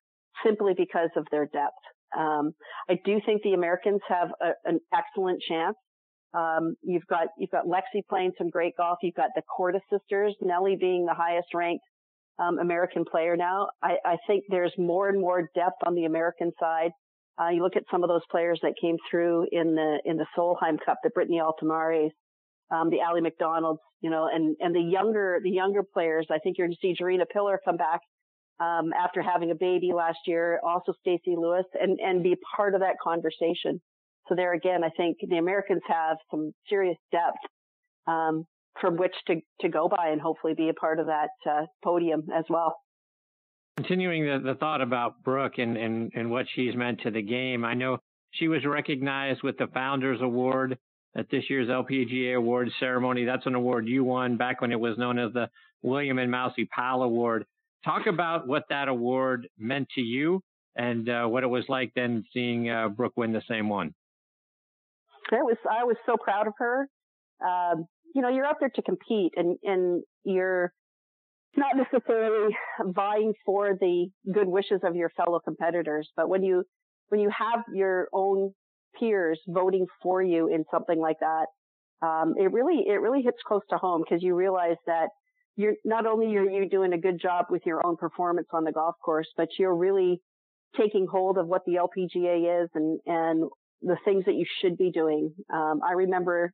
simply 0.45 0.73
because 0.75 1.09
of 1.15 1.25
their 1.31 1.45
depth. 1.45 1.75
Um, 2.17 2.53
I 2.89 2.99
do 3.05 3.19
think 3.25 3.43
the 3.43 3.53
Americans 3.53 4.01
have 4.07 4.29
a, 4.41 4.51
an 4.65 4.79
excellent 4.93 5.41
chance. 5.47 5.75
Um, 6.33 6.75
you've 6.83 7.05
got 7.07 7.27
you've 7.37 7.49
got 7.49 7.65
Lexi 7.65 8.01
playing 8.07 8.33
some 8.37 8.49
great 8.49 8.75
golf. 8.77 8.99
You've 9.01 9.15
got 9.15 9.29
the 9.35 9.41
Korda 9.41 9.79
sisters, 9.91 10.35
Nelly 10.41 10.75
being 10.79 11.05
the 11.05 11.13
highest 11.13 11.47
ranked 11.53 11.83
um, 12.39 12.59
American 12.59 13.03
player 13.03 13.35
now. 13.35 13.69
I, 13.81 13.95
I, 14.05 14.17
think 14.27 14.43
there's 14.49 14.73
more 14.77 15.09
and 15.09 15.19
more 15.19 15.49
depth 15.55 15.77
on 15.85 15.95
the 15.95 16.05
American 16.05 16.51
side. 16.59 16.91
Uh, 17.41 17.49
you 17.49 17.63
look 17.63 17.75
at 17.75 17.83
some 17.91 18.03
of 18.03 18.09
those 18.09 18.21
players 18.29 18.59
that 18.61 18.73
came 18.79 18.97
through 19.09 19.47
in 19.51 19.75
the 19.75 19.99
in 20.05 20.17
the 20.17 20.25
Solheim 20.37 20.77
Cup, 20.83 20.97
the 21.03 21.09
Brittany 21.09 21.41
Altomares, 21.41 22.11
um, 22.71 22.89
the 22.89 23.01
Ally 23.01 23.19
McDonalds, 23.19 23.79
you 24.01 24.09
know, 24.09 24.29
and 24.31 24.55
and 24.59 24.75
the 24.75 24.81
younger 24.81 25.39
the 25.43 25.49
younger 25.49 25.83
players. 25.83 26.27
I 26.31 26.39
think 26.39 26.57
you're 26.57 26.67
going 26.67 26.75
to 26.75 26.87
see 26.87 26.95
Gerina 26.99 27.25
Piller 27.31 27.59
come 27.63 27.77
back 27.77 28.01
um, 28.59 28.93
after 28.93 29.21
having 29.21 29.51
a 29.51 29.55
baby 29.55 29.91
last 29.93 30.19
year, 30.25 30.59
also 30.63 30.93
Stacy 30.99 31.35
Lewis, 31.37 31.65
and 31.73 31.99
and 31.99 32.23
be 32.23 32.35
part 32.55 32.73
of 32.75 32.81
that 32.81 32.95
conversation. 33.01 33.81
So 34.27 34.35
there 34.35 34.53
again, 34.53 34.83
I 34.83 34.89
think 34.95 35.17
the 35.27 35.37
Americans 35.37 35.81
have 35.87 36.17
some 36.29 36.51
serious 36.67 36.97
depth 37.11 37.37
um, 38.07 38.45
from 38.79 38.97
which 38.97 39.15
to 39.27 39.41
to 39.61 39.69
go 39.69 39.89
by, 39.89 40.09
and 40.09 40.21
hopefully 40.21 40.53
be 40.53 40.69
a 40.69 40.73
part 40.73 40.99
of 40.99 41.07
that 41.07 41.29
uh, 41.49 41.65
podium 41.83 42.27
as 42.35 42.45
well. 42.49 42.75
Continuing 43.77 44.25
the, 44.25 44.51
the 44.51 44.55
thought 44.55 44.81
about 44.81 45.23
Brooke 45.23 45.57
and, 45.57 45.77
and, 45.77 46.11
and 46.13 46.29
what 46.29 46.47
she's 46.53 46.75
meant 46.75 46.99
to 47.03 47.11
the 47.11 47.21
game, 47.21 47.63
I 47.63 47.75
know 47.75 47.99
she 48.31 48.49
was 48.49 48.65
recognized 48.65 49.41
with 49.41 49.57
the 49.57 49.67
Founders 49.67 50.19
Award 50.21 50.77
at 51.15 51.29
this 51.29 51.43
year's 51.49 51.67
LPGA 51.67 52.37
Awards 52.37 52.71
ceremony. 52.79 53.25
That's 53.25 53.45
an 53.45 53.55
award 53.55 53.87
you 53.87 54.03
won 54.03 54.37
back 54.37 54.61
when 54.61 54.71
it 54.71 54.79
was 54.79 54.97
known 54.97 55.17
as 55.19 55.33
the 55.33 55.49
William 55.81 56.19
and 56.19 56.31
Mousie 56.31 56.65
Powell 56.65 57.03
Award. 57.03 57.45
Talk 57.83 58.07
about 58.07 58.47
what 58.47 58.63
that 58.69 58.87
award 58.87 59.47
meant 59.57 59.87
to 59.95 60.01
you 60.01 60.41
and 60.75 61.09
uh, 61.09 61.25
what 61.25 61.43
it 61.43 61.47
was 61.47 61.65
like 61.69 61.91
then 61.95 62.23
seeing 62.33 62.69
uh, 62.69 62.89
Brooke 62.89 63.13
win 63.15 63.33
the 63.33 63.41
same 63.49 63.69
one. 63.69 63.93
It 65.31 65.43
was 65.43 65.57
I 65.69 65.83
was 65.83 65.97
so 66.05 66.15
proud 66.17 66.47
of 66.47 66.53
her. 66.57 66.87
Um, 67.45 67.85
you 68.13 68.21
know, 68.21 68.29
you're 68.29 68.45
out 68.45 68.55
there 68.59 68.71
to 68.75 68.81
compete, 68.81 69.33
and 69.35 69.57
and 69.63 70.03
you're 70.23 70.73
not 71.55 71.75
necessarily 71.75 72.55
vying 72.83 73.33
for 73.45 73.77
the 73.79 74.07
good 74.31 74.47
wishes 74.47 74.81
of 74.83 74.95
your 74.95 75.09
fellow 75.09 75.39
competitors, 75.39 76.09
but 76.15 76.29
when 76.29 76.43
you 76.43 76.63
when 77.09 77.19
you 77.19 77.29
have 77.29 77.63
your 77.73 78.07
own 78.13 78.53
peers 78.97 79.39
voting 79.47 79.85
for 80.01 80.21
you 80.21 80.47
in 80.47 80.63
something 80.71 80.99
like 80.99 81.17
that, 81.19 81.47
um, 82.01 82.35
it 82.37 82.51
really 82.51 82.83
it 82.87 83.01
really 83.01 83.21
hits 83.21 83.39
close 83.45 83.61
to 83.69 83.77
home 83.77 84.03
because 84.03 84.23
you 84.23 84.35
realize 84.35 84.77
that 84.87 85.09
you're 85.55 85.75
not 85.83 86.05
only 86.05 86.35
are 86.37 86.43
you 86.43 86.69
doing 86.69 86.93
a 86.93 86.97
good 86.97 87.19
job 87.21 87.45
with 87.49 87.63
your 87.65 87.85
own 87.85 87.97
performance 87.97 88.47
on 88.53 88.63
the 88.63 88.71
golf 88.71 88.95
course, 89.03 89.27
but 89.35 89.49
you're 89.57 89.75
really 89.75 90.21
taking 90.77 91.07
hold 91.07 91.37
of 91.37 91.47
what 91.47 91.63
the 91.65 91.73
LPGA 91.73 92.63
is 92.63 92.69
and 92.75 92.99
and 93.05 93.49
the 93.81 93.97
things 94.05 94.25
that 94.25 94.35
you 94.35 94.45
should 94.61 94.77
be 94.77 94.91
doing. 94.91 95.33
Um, 95.53 95.81
I 95.87 95.93
remember 95.93 96.53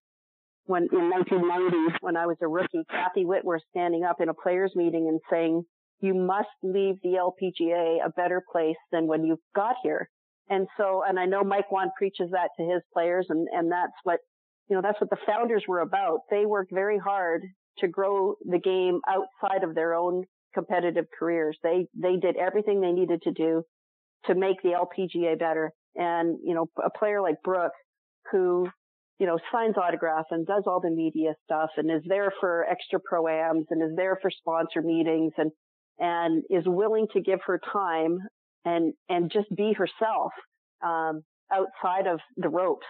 when 0.65 0.88
in 0.92 1.10
1990, 1.10 1.98
when 2.01 2.18
I 2.18 2.25
was 2.25 2.38
a 2.42 2.48
rookie, 2.48 2.84
Kathy 2.89 3.25
Whitworth 3.25 3.62
standing 3.70 4.04
up 4.04 4.18
in 4.20 4.30
a 4.30 4.34
players 4.34 4.72
meeting 4.75 5.08
and 5.08 5.20
saying, 5.30 5.63
you 6.01 6.13
must 6.13 6.50
leave 6.63 6.96
the 7.04 7.18
LPGA 7.20 8.06
a 8.06 8.10
better 8.10 8.44
place 8.51 8.75
than 8.92 9.08
when 9.08 9.24
you 9.24 9.38
got 9.56 9.75
here. 9.84 10.10
And 10.50 10.68
so, 10.78 11.04
and 11.08 11.20
I 11.20 11.25
know 11.25 11.44
Mike 11.44 11.72
Whan 11.72 11.92
preaches 11.98 12.32
that 12.32 12.50
to 12.58 12.64
his 12.64 12.82
players 12.94 13.28
and, 13.30 13.48
and 13.52 13.72
that's 13.72 13.94
what, 14.04 14.20
you 14.70 14.75
know, 14.75 14.82
that's 14.82 15.00
what 15.02 15.10
the 15.10 15.18
founders 15.25 15.64
were 15.68 15.80
about. 15.80 16.20
They 16.30 16.46
worked 16.46 16.72
very 16.74 16.98
hard 16.98 17.44
to 17.80 17.88
grow 17.88 18.36
the 18.46 18.60
game 18.60 19.00
outside 19.08 19.64
of 19.64 19.75
their 19.75 19.94
own 19.94 20.25
competitive 20.54 21.06
careers. 21.18 21.58
They, 21.64 21.88
they 21.96 22.18
did 22.18 22.38
everything 22.38 22.82
they 22.82 22.92
needed 22.92 23.22
to 23.24 23.32
do 23.32 23.64
to 24.25 24.36
make 24.36 24.62
the 24.62 24.70
LPGA 24.70 25.38
better. 25.38 25.72
And, 25.96 26.40
you 26.44 26.54
know, 26.54 26.68
a 26.84 26.90
player 26.90 27.22
like 27.22 27.36
Brooke, 27.44 27.74
who 28.32 28.68
you 29.20 29.25
know, 29.25 29.38
signs 29.52 29.75
autographs 29.78 30.28
and 30.32 30.46
does 30.46 30.64
all 30.68 30.82
the 30.82 30.90
media 30.90 31.34
stuff 31.46 31.70
and 31.78 31.90
is 31.90 32.02
there 32.06 32.34
for 32.40 32.66
extra 32.70 33.00
proams 33.00 33.66
and 33.70 33.82
is 33.82 33.96
there 33.96 34.18
for 34.22 34.30
sponsor 34.30 34.82
meetings 34.82 35.32
and, 35.38 35.52
and 36.00 36.44
is 36.50 36.66
willing 36.66 37.08
to 37.14 37.22
give 37.22 37.40
her 37.46 37.60
time 37.72 38.20
and, 38.66 38.94
and 39.08 39.32
just 39.32 39.48
be 39.56 39.74
herself, 39.74 40.32
um, 40.84 41.22
outside 41.52 42.08
of 42.08 42.20
the 42.38 42.50
ropes 42.50 42.86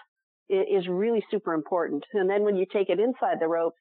is 0.50 0.88
really 0.88 1.24
super 1.32 1.54
important. 1.54 2.04
And 2.14 2.30
then 2.30 2.44
when 2.44 2.56
you 2.56 2.66
take 2.72 2.90
it 2.90 3.00
inside 3.00 3.38
the 3.40 3.48
ropes, 3.48 3.78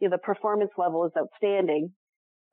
you 0.00 0.08
know, 0.08 0.16
the 0.16 0.18
performance 0.18 0.72
level 0.76 1.04
is 1.06 1.12
outstanding. 1.16 1.92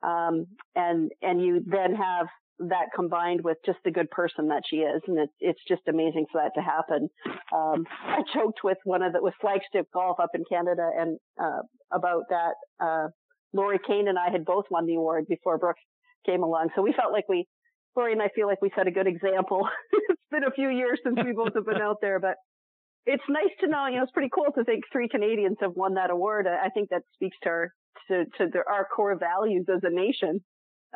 Um, 0.02 0.46
and, 0.76 1.10
and 1.22 1.42
you 1.42 1.62
then 1.66 1.94
have 1.94 2.28
that 2.60 2.86
combined 2.94 3.42
with 3.42 3.56
just 3.66 3.78
the 3.84 3.90
good 3.90 4.10
person 4.10 4.48
that 4.48 4.62
she 4.68 4.76
is. 4.76 5.02
And 5.06 5.18
it, 5.18 5.30
it's 5.40 5.60
just 5.66 5.82
amazing 5.88 6.26
for 6.30 6.40
that 6.42 6.52
to 6.54 6.64
happen. 6.64 7.08
Um, 7.52 7.84
I 8.04 8.22
joked 8.34 8.60
with 8.62 8.78
one 8.84 9.02
of 9.02 9.12
the, 9.12 9.22
with 9.22 9.34
Flagstick 9.42 9.86
Golf 9.92 10.18
up 10.20 10.30
in 10.34 10.44
Canada 10.50 10.88
and, 10.96 11.18
uh, 11.40 11.62
about 11.92 12.24
that. 12.30 12.54
Uh, 12.80 13.08
Lori 13.52 13.78
Kane 13.86 14.08
and 14.08 14.18
I 14.18 14.30
had 14.30 14.44
both 14.44 14.66
won 14.70 14.86
the 14.86 14.94
award 14.94 15.24
before 15.28 15.58
Brooke 15.58 15.76
came 16.26 16.42
along. 16.42 16.68
So 16.76 16.82
we 16.82 16.92
felt 16.92 17.12
like 17.12 17.24
we, 17.28 17.46
Lori 17.96 18.12
and 18.12 18.22
I 18.22 18.28
feel 18.34 18.46
like 18.46 18.62
we 18.62 18.70
set 18.76 18.86
a 18.86 18.90
good 18.90 19.06
example. 19.06 19.68
it's 19.92 20.20
been 20.30 20.44
a 20.44 20.50
few 20.50 20.68
years 20.68 21.00
since 21.04 21.18
we 21.24 21.32
both 21.32 21.54
have 21.54 21.66
been 21.66 21.82
out 21.82 21.96
there, 22.00 22.20
but 22.20 22.36
it's 23.06 23.24
nice 23.28 23.50
to 23.60 23.66
know, 23.66 23.86
you 23.86 23.96
know, 23.96 24.02
it's 24.02 24.12
pretty 24.12 24.30
cool 24.32 24.52
to 24.54 24.64
think 24.64 24.84
three 24.92 25.08
Canadians 25.08 25.56
have 25.60 25.72
won 25.74 25.94
that 25.94 26.10
award. 26.10 26.46
I 26.46 26.68
think 26.68 26.90
that 26.90 27.02
speaks 27.14 27.36
to 27.42 27.48
our, 27.48 27.72
to, 28.10 28.24
to 28.36 28.58
our 28.68 28.86
core 28.94 29.16
values 29.18 29.66
as 29.74 29.80
a 29.82 29.90
nation. 29.90 30.40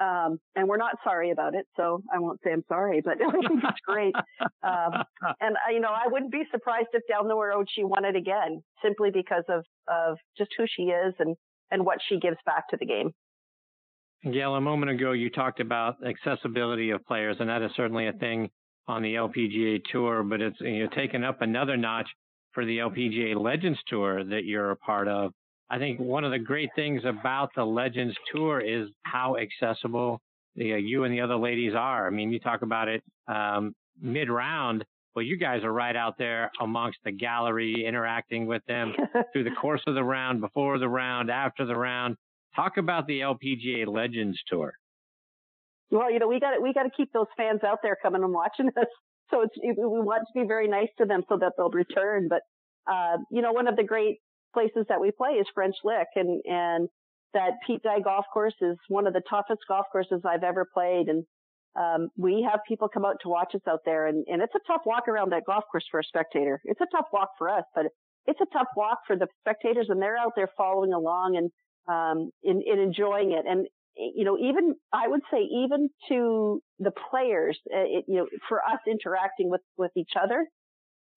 Um, 0.00 0.38
and 0.56 0.68
we're 0.68 0.78
not 0.78 0.96
sorry 1.04 1.30
about 1.30 1.54
it. 1.54 1.66
So 1.76 2.02
I 2.14 2.18
won't 2.18 2.40
say 2.44 2.52
I'm 2.52 2.64
sorry, 2.68 3.02
but 3.04 3.14
I 3.26 3.30
think 3.30 3.62
it's 3.62 3.80
great. 3.86 4.14
Um, 4.62 5.04
and 5.40 5.56
you 5.70 5.80
know, 5.80 5.90
I 5.90 6.08
wouldn't 6.08 6.32
be 6.32 6.44
surprised 6.50 6.88
if 6.92 7.02
down 7.08 7.28
the 7.28 7.36
road 7.36 7.66
she 7.70 7.84
won 7.84 8.04
it 8.04 8.16
again 8.16 8.62
simply 8.82 9.10
because 9.10 9.44
of, 9.48 9.64
of 9.88 10.18
just 10.36 10.50
who 10.56 10.64
she 10.66 10.84
is 10.84 11.14
and, 11.18 11.36
and 11.70 11.84
what 11.84 11.98
she 12.06 12.18
gives 12.18 12.38
back 12.46 12.68
to 12.68 12.76
the 12.78 12.86
game. 12.86 13.12
Gail, 14.30 14.54
a 14.54 14.60
moment 14.60 14.92
ago 14.92 15.10
you 15.10 15.30
talked 15.30 15.58
about 15.58 15.96
accessibility 16.06 16.90
of 16.90 17.04
players, 17.06 17.36
and 17.40 17.48
that 17.48 17.60
is 17.60 17.72
certainly 17.76 18.06
a 18.06 18.12
thing 18.12 18.48
on 18.86 19.02
the 19.02 19.14
LPGA 19.14 19.82
Tour, 19.90 20.22
but 20.22 20.40
it's 20.40 20.60
you 20.60 20.84
know, 20.84 20.90
taken 20.94 21.24
up 21.24 21.42
another 21.42 21.76
notch 21.76 22.08
for 22.52 22.64
the 22.64 22.78
LPGA 22.78 23.34
Legends 23.34 23.80
Tour 23.88 24.22
that 24.22 24.44
you're 24.44 24.70
a 24.70 24.76
part 24.76 25.08
of. 25.08 25.32
I 25.70 25.78
think 25.78 25.98
one 25.98 26.22
of 26.22 26.30
the 26.30 26.38
great 26.38 26.70
things 26.76 27.02
about 27.04 27.50
the 27.56 27.64
Legends 27.64 28.14
Tour 28.32 28.60
is 28.60 28.90
how 29.02 29.36
accessible 29.36 30.20
the, 30.54 30.74
uh, 30.74 30.76
you 30.76 31.02
and 31.02 31.12
the 31.12 31.20
other 31.20 31.36
ladies 31.36 31.72
are. 31.74 32.06
I 32.06 32.10
mean, 32.10 32.30
you 32.30 32.38
talk 32.38 32.62
about 32.62 32.86
it 32.86 33.02
um, 33.26 33.74
mid 34.00 34.30
round. 34.30 34.84
Well, 35.16 35.24
you 35.24 35.36
guys 35.36 35.64
are 35.64 35.72
right 35.72 35.96
out 35.96 36.14
there 36.16 36.50
amongst 36.60 36.98
the 37.04 37.10
gallery, 37.10 37.84
interacting 37.86 38.46
with 38.46 38.62
them 38.66 38.94
through 39.32 39.44
the 39.44 39.56
course 39.60 39.82
of 39.88 39.94
the 39.94 40.04
round, 40.04 40.40
before 40.40 40.78
the 40.78 40.88
round, 40.88 41.28
after 41.28 41.66
the 41.66 41.76
round. 41.76 42.16
Talk 42.54 42.76
about 42.76 43.06
the 43.06 43.20
LPGA 43.20 43.86
Legends 43.86 44.38
Tour. 44.48 44.74
Well, 45.90 46.10
you 46.10 46.18
know, 46.18 46.28
we 46.28 46.40
got 46.40 46.60
we 46.62 46.72
got 46.72 46.84
to 46.84 46.90
keep 46.96 47.12
those 47.12 47.26
fans 47.36 47.60
out 47.64 47.78
there 47.82 47.96
coming 48.02 48.22
and 48.22 48.32
watching 48.32 48.68
us. 48.68 48.86
So 49.30 49.40
it's, 49.40 49.54
we 49.62 49.72
want 49.78 50.24
to 50.26 50.38
be 50.38 50.46
very 50.46 50.68
nice 50.68 50.90
to 50.98 51.06
them 51.06 51.22
so 51.26 51.38
that 51.38 51.52
they'll 51.56 51.70
return. 51.70 52.28
But 52.28 52.42
uh, 52.86 53.16
you 53.30 53.40
know, 53.40 53.52
one 53.52 53.66
of 53.66 53.76
the 53.76 53.82
great 53.82 54.18
places 54.52 54.86
that 54.88 55.00
we 55.00 55.10
play 55.10 55.30
is 55.30 55.46
French 55.54 55.76
Lick 55.84 56.08
and, 56.16 56.42
and 56.44 56.88
that 57.34 57.52
Pete 57.66 57.82
Dye 57.82 58.00
golf 58.00 58.26
course 58.32 58.54
is 58.60 58.76
one 58.88 59.06
of 59.06 59.14
the 59.14 59.22
toughest 59.28 59.60
golf 59.68 59.86
courses 59.90 60.20
I've 60.24 60.44
ever 60.44 60.66
played. 60.72 61.08
And, 61.08 61.24
um, 61.74 62.08
we 62.18 62.46
have 62.50 62.60
people 62.68 62.88
come 62.92 63.06
out 63.06 63.16
to 63.22 63.30
watch 63.30 63.54
us 63.54 63.62
out 63.66 63.80
there 63.86 64.06
and, 64.06 64.26
and 64.28 64.42
it's 64.42 64.54
a 64.54 64.60
tough 64.66 64.82
walk 64.84 65.08
around 65.08 65.32
that 65.32 65.44
golf 65.46 65.64
course 65.70 65.86
for 65.90 66.00
a 66.00 66.04
spectator. 66.04 66.60
It's 66.64 66.80
a 66.82 66.86
tough 66.94 67.06
walk 67.12 67.30
for 67.38 67.48
us, 67.48 67.64
but 67.74 67.86
it's 68.26 68.40
a 68.42 68.46
tough 68.52 68.68
walk 68.76 68.98
for 69.06 69.16
the 69.16 69.26
spectators 69.40 69.86
and 69.88 70.02
they're 70.02 70.18
out 70.18 70.32
there 70.36 70.50
following 70.56 70.92
along 70.92 71.36
and, 71.36 71.50
um, 71.88 72.30
in, 72.42 72.62
in 72.64 72.78
enjoying 72.78 73.32
it. 73.32 73.44
And, 73.48 73.66
you 73.96 74.24
know, 74.24 74.38
even, 74.38 74.74
I 74.92 75.08
would 75.08 75.20
say 75.30 75.40
even 75.40 75.88
to 76.08 76.60
the 76.78 76.92
players, 77.10 77.58
it, 77.66 78.04
you 78.08 78.16
know, 78.16 78.26
for 78.48 78.58
us 78.58 78.80
interacting 78.86 79.50
with, 79.50 79.60
with 79.76 79.90
each 79.96 80.12
other, 80.20 80.46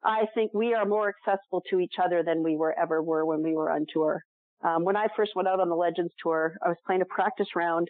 I 0.03 0.25
think 0.35 0.51
we 0.53 0.73
are 0.73 0.85
more 0.85 1.13
accessible 1.13 1.63
to 1.69 1.79
each 1.79 1.95
other 2.03 2.21
than 2.23 2.43
we 2.43 2.57
were 2.57 2.75
ever 2.77 3.01
were 3.01 3.25
when 3.25 3.41
we 3.41 3.55
were 3.55 3.71
on 3.71 3.85
tour. 3.91 4.21
Um, 4.63 4.83
when 4.83 4.95
I 4.95 5.07
first 5.15 5.31
went 5.35 5.47
out 5.47 5.59
on 5.59 5.69
the 5.69 5.75
Legends 5.75 6.13
tour, 6.21 6.55
I 6.63 6.69
was 6.69 6.77
playing 6.85 7.01
a 7.01 7.05
practice 7.05 7.47
round 7.55 7.89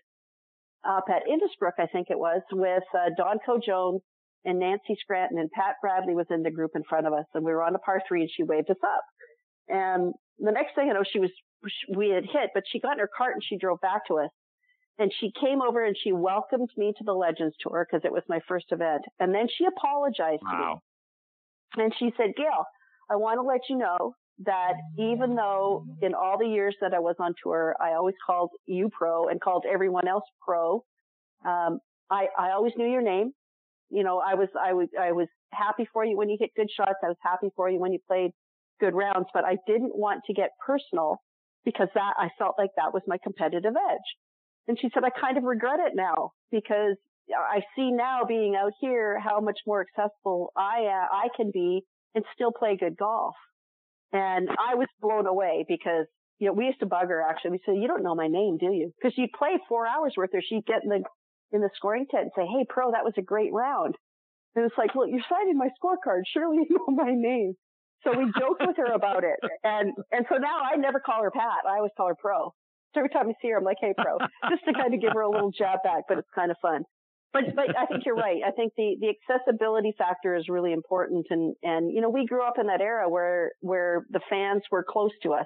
up 0.87 1.05
at 1.09 1.23
Innisbrook, 1.27 1.79
I 1.79 1.87
think 1.87 2.07
it 2.09 2.19
was, 2.19 2.41
with 2.51 2.83
uh, 2.93 3.09
Dawn 3.17 3.37
Coe-Jones 3.45 4.01
and 4.45 4.59
Nancy 4.59 4.95
Scranton, 4.99 5.39
and 5.39 5.49
Pat 5.51 5.75
Bradley 5.81 6.13
was 6.13 6.27
in 6.29 6.43
the 6.43 6.51
group 6.51 6.71
in 6.75 6.83
front 6.87 7.07
of 7.07 7.13
us, 7.13 7.25
and 7.33 7.43
we 7.43 7.51
were 7.51 7.63
on 7.63 7.75
a 7.75 7.79
par 7.79 8.01
three, 8.07 8.21
and 8.21 8.29
she 8.31 8.43
waved 8.43 8.69
us 8.69 8.77
up. 8.83 9.03
And 9.67 10.13
the 10.37 10.51
next 10.51 10.75
thing 10.75 10.89
I 10.89 10.93
know, 10.93 11.03
she 11.03 11.19
was 11.19 11.31
we 11.95 12.09
had 12.09 12.23
hit, 12.23 12.51
but 12.53 12.63
she 12.71 12.79
got 12.79 12.93
in 12.93 12.99
her 12.99 13.09
cart 13.15 13.33
and 13.33 13.43
she 13.43 13.57
drove 13.57 13.81
back 13.81 14.07
to 14.07 14.15
us. 14.15 14.29
And 14.97 15.11
she 15.19 15.31
came 15.39 15.61
over 15.61 15.83
and 15.83 15.95
she 16.01 16.13
welcomed 16.13 16.69
me 16.77 16.93
to 16.97 17.03
the 17.03 17.13
Legends 17.13 17.55
Tour 17.59 17.85
because 17.89 18.05
it 18.05 18.11
was 18.11 18.23
my 18.29 18.39
first 18.47 18.67
event. 18.71 19.01
And 19.19 19.33
then 19.33 19.47
she 19.57 19.65
apologized 19.65 20.41
wow. 20.43 20.81
to 21.75 21.79
me. 21.79 21.83
And 21.83 21.93
she 21.99 22.11
said, 22.15 22.33
Gail, 22.37 22.65
I 23.11 23.17
want 23.17 23.37
to 23.37 23.41
let 23.41 23.61
you 23.69 23.77
know 23.77 24.15
that 24.45 24.73
even 24.97 25.35
though 25.35 25.85
in 26.01 26.13
all 26.13 26.37
the 26.37 26.47
years 26.47 26.75
that 26.81 26.93
I 26.93 26.99
was 26.99 27.15
on 27.19 27.33
tour, 27.43 27.75
I 27.79 27.93
always 27.93 28.15
called 28.25 28.51
you 28.65 28.89
pro 28.97 29.27
and 29.27 29.41
called 29.41 29.65
everyone 29.69 30.07
else 30.07 30.23
pro. 30.41 30.83
Um, 31.45 31.79
I, 32.09 32.27
I 32.37 32.51
always 32.51 32.73
knew 32.77 32.89
your 32.89 33.01
name. 33.01 33.31
You 33.89 34.03
know, 34.03 34.19
I 34.19 34.35
was, 34.35 34.49
I 34.59 34.73
was, 34.73 34.87
I 34.99 35.11
was 35.11 35.27
happy 35.51 35.87
for 35.91 36.05
you 36.05 36.17
when 36.17 36.29
you 36.29 36.37
hit 36.39 36.51
good 36.55 36.69
shots. 36.75 36.99
I 37.03 37.07
was 37.07 37.17
happy 37.21 37.49
for 37.55 37.69
you 37.69 37.79
when 37.79 37.93
you 37.93 37.99
played 38.07 38.31
good 38.79 38.93
rounds, 38.93 39.27
but 39.33 39.45
I 39.45 39.57
didn't 39.67 39.95
want 39.95 40.21
to 40.27 40.33
get 40.33 40.51
personal 40.65 41.21
because 41.65 41.89
that 41.95 42.13
I 42.17 42.29
felt 42.37 42.55
like 42.57 42.69
that 42.77 42.93
was 42.93 43.01
my 43.07 43.17
competitive 43.21 43.73
edge. 43.75 44.07
And 44.67 44.77
she 44.79 44.89
said, 44.93 45.03
I 45.03 45.09
kind 45.09 45.37
of 45.37 45.43
regret 45.43 45.79
it 45.79 45.93
now 45.95 46.31
because 46.51 46.95
I 47.29 47.61
see 47.75 47.91
now 47.91 48.21
being 48.27 48.55
out 48.55 48.71
here 48.79 49.19
how 49.19 49.39
much 49.39 49.59
more 49.67 49.85
accessible 49.85 50.51
I, 50.55 50.85
uh, 50.85 51.07
I 51.11 51.27
can 51.35 51.51
be 51.51 51.81
and 52.13 52.23
still 52.33 52.51
play 52.51 52.77
good 52.79 52.97
golf. 52.97 53.35
And 54.13 54.49
I 54.49 54.75
was 54.75 54.87
blown 55.01 55.27
away 55.27 55.65
because, 55.67 56.05
you 56.39 56.47
know, 56.47 56.53
we 56.53 56.65
used 56.65 56.79
to 56.79 56.85
bug 56.85 57.09
her 57.09 57.21
actually. 57.21 57.51
We 57.51 57.59
said, 57.65 57.75
you 57.75 57.87
don't 57.87 58.03
know 58.03 58.15
my 58.15 58.27
name, 58.27 58.57
do 58.57 58.71
you? 58.71 58.91
Cause 59.01 59.13
she'd 59.15 59.33
play 59.37 59.59
four 59.67 59.85
hours 59.87 60.13
worth 60.15 60.31
or 60.33 60.41
she'd 60.41 60.65
get 60.65 60.83
in 60.83 60.89
the, 60.89 61.03
in 61.51 61.61
the 61.61 61.69
scoring 61.75 62.05
tent 62.09 62.23
and 62.23 62.31
say, 62.35 62.45
Hey, 62.45 62.65
pro, 62.67 62.91
that 62.91 63.03
was 63.03 63.13
a 63.17 63.21
great 63.21 63.53
round. 63.53 63.95
And 64.55 64.65
it's 64.65 64.77
like, 64.77 64.95
well, 64.95 65.07
you're 65.07 65.25
signing 65.29 65.57
my 65.57 65.67
scorecard. 65.67 66.21
Surely 66.33 66.57
you 66.69 66.77
know 66.77 66.95
my 66.95 67.11
name. 67.11 67.55
So 68.05 68.17
we 68.17 68.25
joked 68.39 68.61
with 68.65 68.77
her 68.77 68.93
about 68.93 69.23
it. 69.23 69.39
And, 69.63 69.91
and 70.11 70.25
so 70.29 70.37
now 70.37 70.59
I 70.61 70.77
never 70.77 70.99
call 70.99 71.23
her 71.23 71.31
Pat. 71.31 71.65
I 71.67 71.77
always 71.77 71.91
call 71.97 72.07
her 72.07 72.15
pro. 72.15 72.53
So 72.93 72.99
every 72.99 73.09
time 73.09 73.27
I 73.27 73.33
see 73.41 73.49
her, 73.49 73.57
I'm 73.57 73.63
like, 73.63 73.77
Hey, 73.81 73.93
pro, 73.97 74.17
just 74.49 74.63
to 74.65 74.73
kind 74.73 74.93
of 74.93 75.01
give 75.01 75.11
her 75.13 75.21
a 75.21 75.29
little 75.29 75.51
jab 75.51 75.79
back, 75.83 76.03
but 76.07 76.17
it's 76.17 76.29
kind 76.33 76.51
of 76.51 76.57
fun. 76.61 76.83
But, 77.33 77.43
but 77.53 77.77
I 77.77 77.85
think 77.87 78.05
you're 78.05 78.15
right. 78.15 78.41
I 78.45 78.51
think 78.51 78.71
the, 78.77 78.95
the 79.01 79.11
accessibility 79.11 79.93
factor 79.97 80.35
is 80.35 80.45
really 80.47 80.71
important. 80.71 81.25
And, 81.29 81.53
and, 81.63 81.91
you 81.91 81.99
know, 81.99 82.09
we 82.09 82.25
grew 82.25 82.47
up 82.47 82.53
in 82.57 82.67
that 82.67 82.79
era 82.79 83.09
where, 83.09 83.51
where 83.59 84.05
the 84.09 84.21
fans 84.29 84.61
were 84.71 84.85
close 84.87 85.11
to 85.23 85.33
us. 85.33 85.45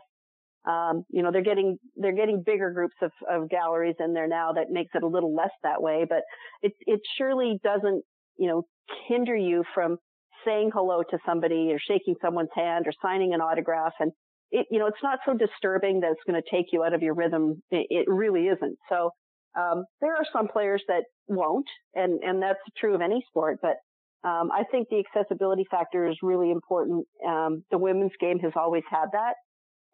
Um, 0.69 1.03
you 1.09 1.23
know, 1.23 1.31
they're 1.31 1.41
getting, 1.41 1.77
they're 1.95 2.15
getting 2.15 2.43
bigger 2.45 2.71
groups 2.71 2.93
of, 3.01 3.11
of 3.27 3.49
galleries 3.49 3.95
in 3.99 4.13
there 4.13 4.27
now 4.27 4.51
that 4.53 4.65
makes 4.69 4.91
it 4.93 5.01
a 5.01 5.07
little 5.07 5.33
less 5.33 5.49
that 5.63 5.81
way, 5.81 6.05
but 6.07 6.21
it, 6.61 6.73
it 6.81 6.99
surely 7.17 7.59
doesn't, 7.63 8.03
you 8.37 8.47
know, 8.47 8.63
hinder 9.07 9.35
you 9.35 9.63
from 9.73 9.97
saying 10.45 10.71
hello 10.73 11.03
to 11.09 11.17
somebody 11.25 11.71
or 11.71 11.79
shaking 11.79 12.15
someone's 12.21 12.49
hand 12.55 12.85
or 12.87 12.93
signing 13.01 13.33
an 13.33 13.41
autograph. 13.41 13.93
And 13.99 14.11
it, 14.51 14.67
you 14.71 14.79
know, 14.79 14.87
it's 14.87 15.03
not 15.03 15.19
so 15.25 15.33
disturbing 15.33 16.01
that 16.01 16.11
it's 16.11 16.21
going 16.25 16.41
to 16.41 16.49
take 16.49 16.67
you 16.71 16.83
out 16.83 16.93
of 16.93 17.01
your 17.01 17.13
rhythm. 17.13 17.61
It, 17.71 17.87
it 17.89 18.05
really 18.07 18.47
isn't. 18.47 18.77
So, 18.89 19.11
um, 19.57 19.85
there 19.99 20.15
are 20.15 20.25
some 20.31 20.47
players 20.47 20.83
that 20.87 21.03
won't, 21.27 21.65
and, 21.95 22.23
and 22.23 22.41
that's 22.41 22.59
true 22.77 22.93
of 22.93 23.01
any 23.01 23.23
sport, 23.29 23.57
but 23.61 23.77
um, 24.23 24.51
I 24.51 24.63
think 24.69 24.89
the 24.89 24.99
accessibility 24.99 25.65
factor 25.69 26.07
is 26.07 26.17
really 26.21 26.51
important. 26.51 27.07
Um, 27.25 27.63
the 27.71 27.77
women's 27.77 28.11
game 28.19 28.39
has 28.39 28.51
always 28.55 28.83
had 28.89 29.07
that. 29.13 29.35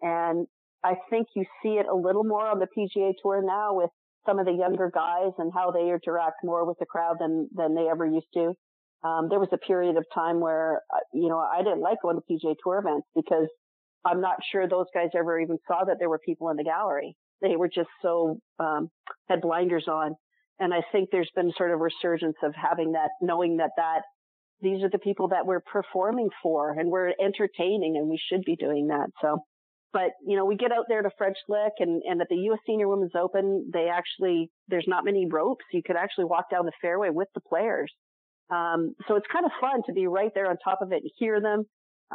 And 0.02 0.48
I 0.84 0.96
think 1.10 1.28
you 1.36 1.46
see 1.62 1.74
it 1.74 1.86
a 1.92 1.96
little 1.96 2.24
more 2.24 2.48
on 2.48 2.60
the 2.60 2.68
PGA 2.68 3.14
tour 3.22 3.42
now 3.46 3.76
with 3.76 3.90
some 4.26 4.40
of 4.40 4.46
the 4.46 4.54
younger 4.54 4.92
guys 4.94 5.32
and 5.38 5.52
how 5.54 5.72
they 5.72 5.92
interact 5.92 6.38
more 6.44 6.66
with 6.66 6.78
the 6.80 6.86
crowd 6.86 7.18
than, 7.20 7.48
than 7.56 7.76
they 7.76 7.88
ever 7.88 8.06
used 8.06 8.28
to. 8.34 8.54
Um, 9.06 9.28
there 9.30 9.40
was 9.40 9.50
a 9.54 9.58
period 9.58 9.98
of 9.98 10.06
time 10.14 10.40
where, 10.40 10.82
uh, 10.92 11.00
you 11.14 11.30
know, 11.30 11.38
I 11.38 11.62
didn't 11.62 11.82
like 11.82 12.02
going 12.02 12.18
to 12.18 12.24
PGA 12.24 12.56
tour 12.64 12.80
events 12.80 13.08
because 13.16 13.48
I'm 14.04 14.20
not 14.20 14.38
sure 14.52 14.68
those 14.68 14.88
guys 14.94 15.10
ever 15.16 15.40
even 15.40 15.58
saw 15.68 15.84
that 15.86 15.98
there 16.00 16.10
were 16.10 16.20
people 16.26 16.50
in 16.50 16.58
the 16.58 16.64
gallery. 16.64 17.16
They 17.42 17.56
were 17.56 17.68
just 17.68 17.90
so, 18.02 18.40
um, 18.60 18.90
had 19.30 19.42
blinders 19.42 19.86
on. 19.88 20.16
And 20.60 20.74
I 20.74 20.82
think 20.92 21.10
there's 21.12 21.30
been 21.36 21.52
sort 21.56 21.72
of 21.72 21.82
resurgence 21.82 22.38
of 22.42 22.56
having 22.56 22.94
that, 22.94 23.12
knowing 23.22 23.58
that 23.58 23.72
that 23.78 24.02
these 24.62 24.82
are 24.82 24.90
the 24.90 25.00
people 25.00 25.28
that 25.28 25.46
we're 25.46 25.62
performing 25.62 26.30
for 26.42 26.72
and 26.72 26.90
we're 26.90 27.14
entertaining 27.22 27.98
and 27.98 28.10
we 28.10 28.20
should 28.30 28.44
be 28.44 28.56
doing 28.56 28.88
that. 28.88 29.08
So, 29.22 29.40
but 29.94 30.12
you 30.26 30.36
know, 30.36 30.46
we 30.46 30.56
get 30.56 30.72
out 30.72 30.86
there 30.88 31.02
to 31.02 31.10
French 31.18 31.38
Lick 31.48 31.74
and, 31.80 32.02
and 32.10 32.22
at 32.22 32.28
the 32.30 32.38
U.S. 32.38 32.60
Senior 32.66 32.88
Women's 32.88 33.16
Open, 33.16 33.70
they 33.72 33.88
actually, 33.88 34.50
there's 34.68 34.88
not 34.88 35.06
many 35.06 35.28
ropes. 35.30 35.66
You 35.72 35.84
could 35.86 35.98
actually 35.98 36.26
walk 36.26 36.50
down 36.50 36.66
the 36.66 36.72
fairway 36.82 37.10
with 37.12 37.28
the 37.36 37.42
players. 37.42 37.92
Um, 38.50 38.96
so 39.08 39.16
it's 39.16 39.26
kind 39.32 39.46
of 39.46 39.52
fun 39.60 39.82
to 39.88 39.94
be 39.94 40.08
right 40.08 40.32
there 40.34 40.50
on 40.50 40.58
top 40.64 40.82
of 40.82 40.92
it 40.92 41.02
and 41.02 41.12
hear 41.18 41.42
them, 41.42 41.64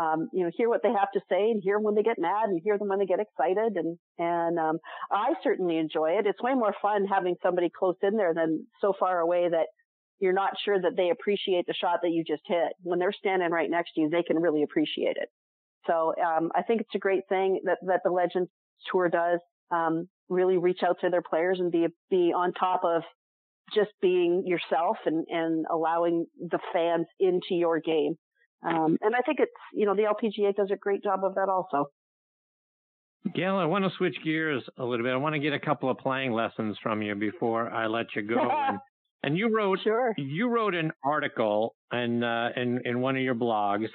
um, 0.01 0.29
you 0.33 0.45
know, 0.45 0.51
hear 0.57 0.69
what 0.69 0.83
they 0.83 0.93
have 0.93 1.11
to 1.13 1.21
say 1.29 1.51
and 1.51 1.61
hear 1.63 1.79
when 1.79 1.95
they 1.95 2.03
get 2.03 2.19
mad 2.19 2.49
and 2.49 2.61
hear 2.63 2.79
them 2.79 2.89
when 2.89 3.01
they 3.01 3.07
get 3.07 3.19
excited. 3.19 3.77
And, 3.77 3.99
and, 4.19 4.59
um, 4.59 4.79
I 5.11 5.35
certainly 5.43 5.79
enjoy 5.79 6.13
it. 6.13 6.27
It's 6.27 6.43
way 6.43 6.55
more 6.55 6.75
fun 6.81 7.07
having 7.07 7.35
somebody 7.43 7.69
close 7.77 7.97
in 8.03 8.17
there 8.17 8.33
than 8.33 8.67
so 8.81 8.93
far 8.99 9.19
away 9.19 9.49
that 9.49 9.67
you're 10.21 10.33
not 10.33 10.53
sure 10.65 10.81
that 10.81 10.97
they 10.97 11.11
appreciate 11.11 11.67
the 11.67 11.75
shot 11.75 12.01
that 12.03 12.11
you 12.11 12.23
just 12.25 12.43
hit. 12.47 12.73
When 12.83 12.99
they're 12.99 13.13
standing 13.13 13.51
right 13.51 13.71
next 13.71 13.93
to 13.95 14.03
you, 14.03 14.09
they 14.11 14.23
can 14.23 14.39
really 14.39 14.63
appreciate 14.63 15.17
it. 15.17 15.29
So, 15.87 16.15
um, 16.25 16.51
I 16.55 16.63
think 16.63 16.83
it's 16.83 16.95
a 16.95 16.99
great 16.99 17.27
thing 17.29 17.61
that, 17.65 17.79
that 17.87 18.03
the 18.05 18.11
Legends 18.11 18.51
Tour 18.93 19.09
does, 19.09 19.41
um, 19.73 20.09
really 20.29 20.59
reach 20.59 20.81
out 20.87 20.99
to 21.01 21.11
their 21.11 21.23
players 21.23 21.59
and 21.59 21.73
be, 21.73 21.89
be 22.11 22.33
on 22.37 22.53
top 22.53 22.83
of 22.85 23.03
just 23.75 23.91
being 24.01 24.45
yourself 24.47 24.97
and, 25.07 25.27
and 25.29 25.67
allowing 25.71 26.27
the 26.39 26.59
fans 26.73 27.07
into 27.19 27.55
your 27.55 27.81
game. 27.81 28.17
Um, 28.63 28.99
and 29.01 29.15
I 29.15 29.21
think 29.21 29.39
it's, 29.41 29.53
you 29.73 29.87
know, 29.87 29.95
the 29.95 30.03
LPGA 30.03 30.55
does 30.55 30.71
a 30.73 30.77
great 30.77 31.03
job 31.03 31.21
of 31.25 31.35
that 31.37 31.49
also. 31.49 31.87
Gail, 33.35 33.57
I 33.57 33.67
want 33.67 33.85
to 33.85 33.91
switch 33.97 34.17
gears 34.25 34.63
a 34.79 34.85
little 34.85 35.05
bit. 35.05 35.13
I 35.13 35.17
want 35.17 35.35
to 35.35 35.41
get 35.41 35.53
a 35.53 35.61
couple 35.61 35.91
of 35.91 35.99
playing 35.99 36.33
lessons 36.33 36.77
from 36.83 37.03
you 37.03 37.15
before 37.15 37.71
I 37.71 37.87
let 37.87 38.07
you 38.15 38.23
go. 38.23 38.41
and, 38.51 38.79
and, 39.23 39.39
you 39.39 39.55
wrote, 39.55 39.79
sure. 39.85 40.13
you 40.17 40.49
wrote 40.49 40.75
an 40.75 40.93
article 41.05 41.75
in, 41.93 42.23
uh, 42.23 42.51
in, 42.57 42.81
in 42.85 43.01
one 43.01 43.17
of 43.17 43.23
your 43.23 43.35
blogs 43.35 43.89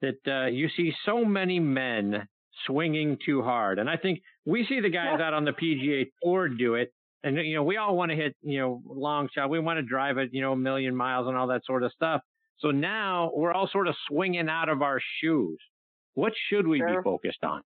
that, 0.00 0.18
uh, 0.26 0.46
you 0.46 0.68
see 0.76 0.92
so 1.04 1.24
many 1.24 1.60
men 1.60 2.26
swinging 2.66 3.18
too 3.24 3.42
hard. 3.42 3.78
And 3.78 3.88
I 3.88 3.96
think 3.96 4.20
we 4.44 4.64
see 4.68 4.80
the 4.80 4.90
guys 4.90 5.16
yeah. 5.18 5.26
out 5.26 5.34
on 5.34 5.44
the 5.44 5.52
PGA 5.52 6.06
Tour 6.22 6.48
do 6.48 6.74
it. 6.74 6.92
And, 7.24 7.36
you 7.36 7.56
know, 7.56 7.64
we 7.64 7.76
all 7.76 7.96
want 7.96 8.10
to 8.10 8.16
hit, 8.16 8.36
you 8.42 8.60
know, 8.60 8.82
long 8.86 9.28
shot. 9.34 9.50
We 9.50 9.58
want 9.58 9.78
to 9.78 9.82
drive 9.82 10.18
it, 10.18 10.30
you 10.32 10.40
know, 10.40 10.52
a 10.52 10.56
million 10.56 10.94
miles 10.94 11.26
and 11.26 11.36
all 11.36 11.48
that 11.48 11.64
sort 11.64 11.82
of 11.82 11.92
stuff. 11.92 12.22
So 12.60 12.70
now 12.70 13.30
we're 13.34 13.52
all 13.52 13.68
sort 13.68 13.88
of 13.88 13.94
swinging 14.08 14.48
out 14.48 14.68
of 14.68 14.82
our 14.82 15.00
shoes. 15.20 15.58
What 16.14 16.32
should 16.48 16.66
we 16.66 16.78
sure. 16.78 16.88
be 16.88 17.04
focused 17.04 17.44
on? 17.44 17.62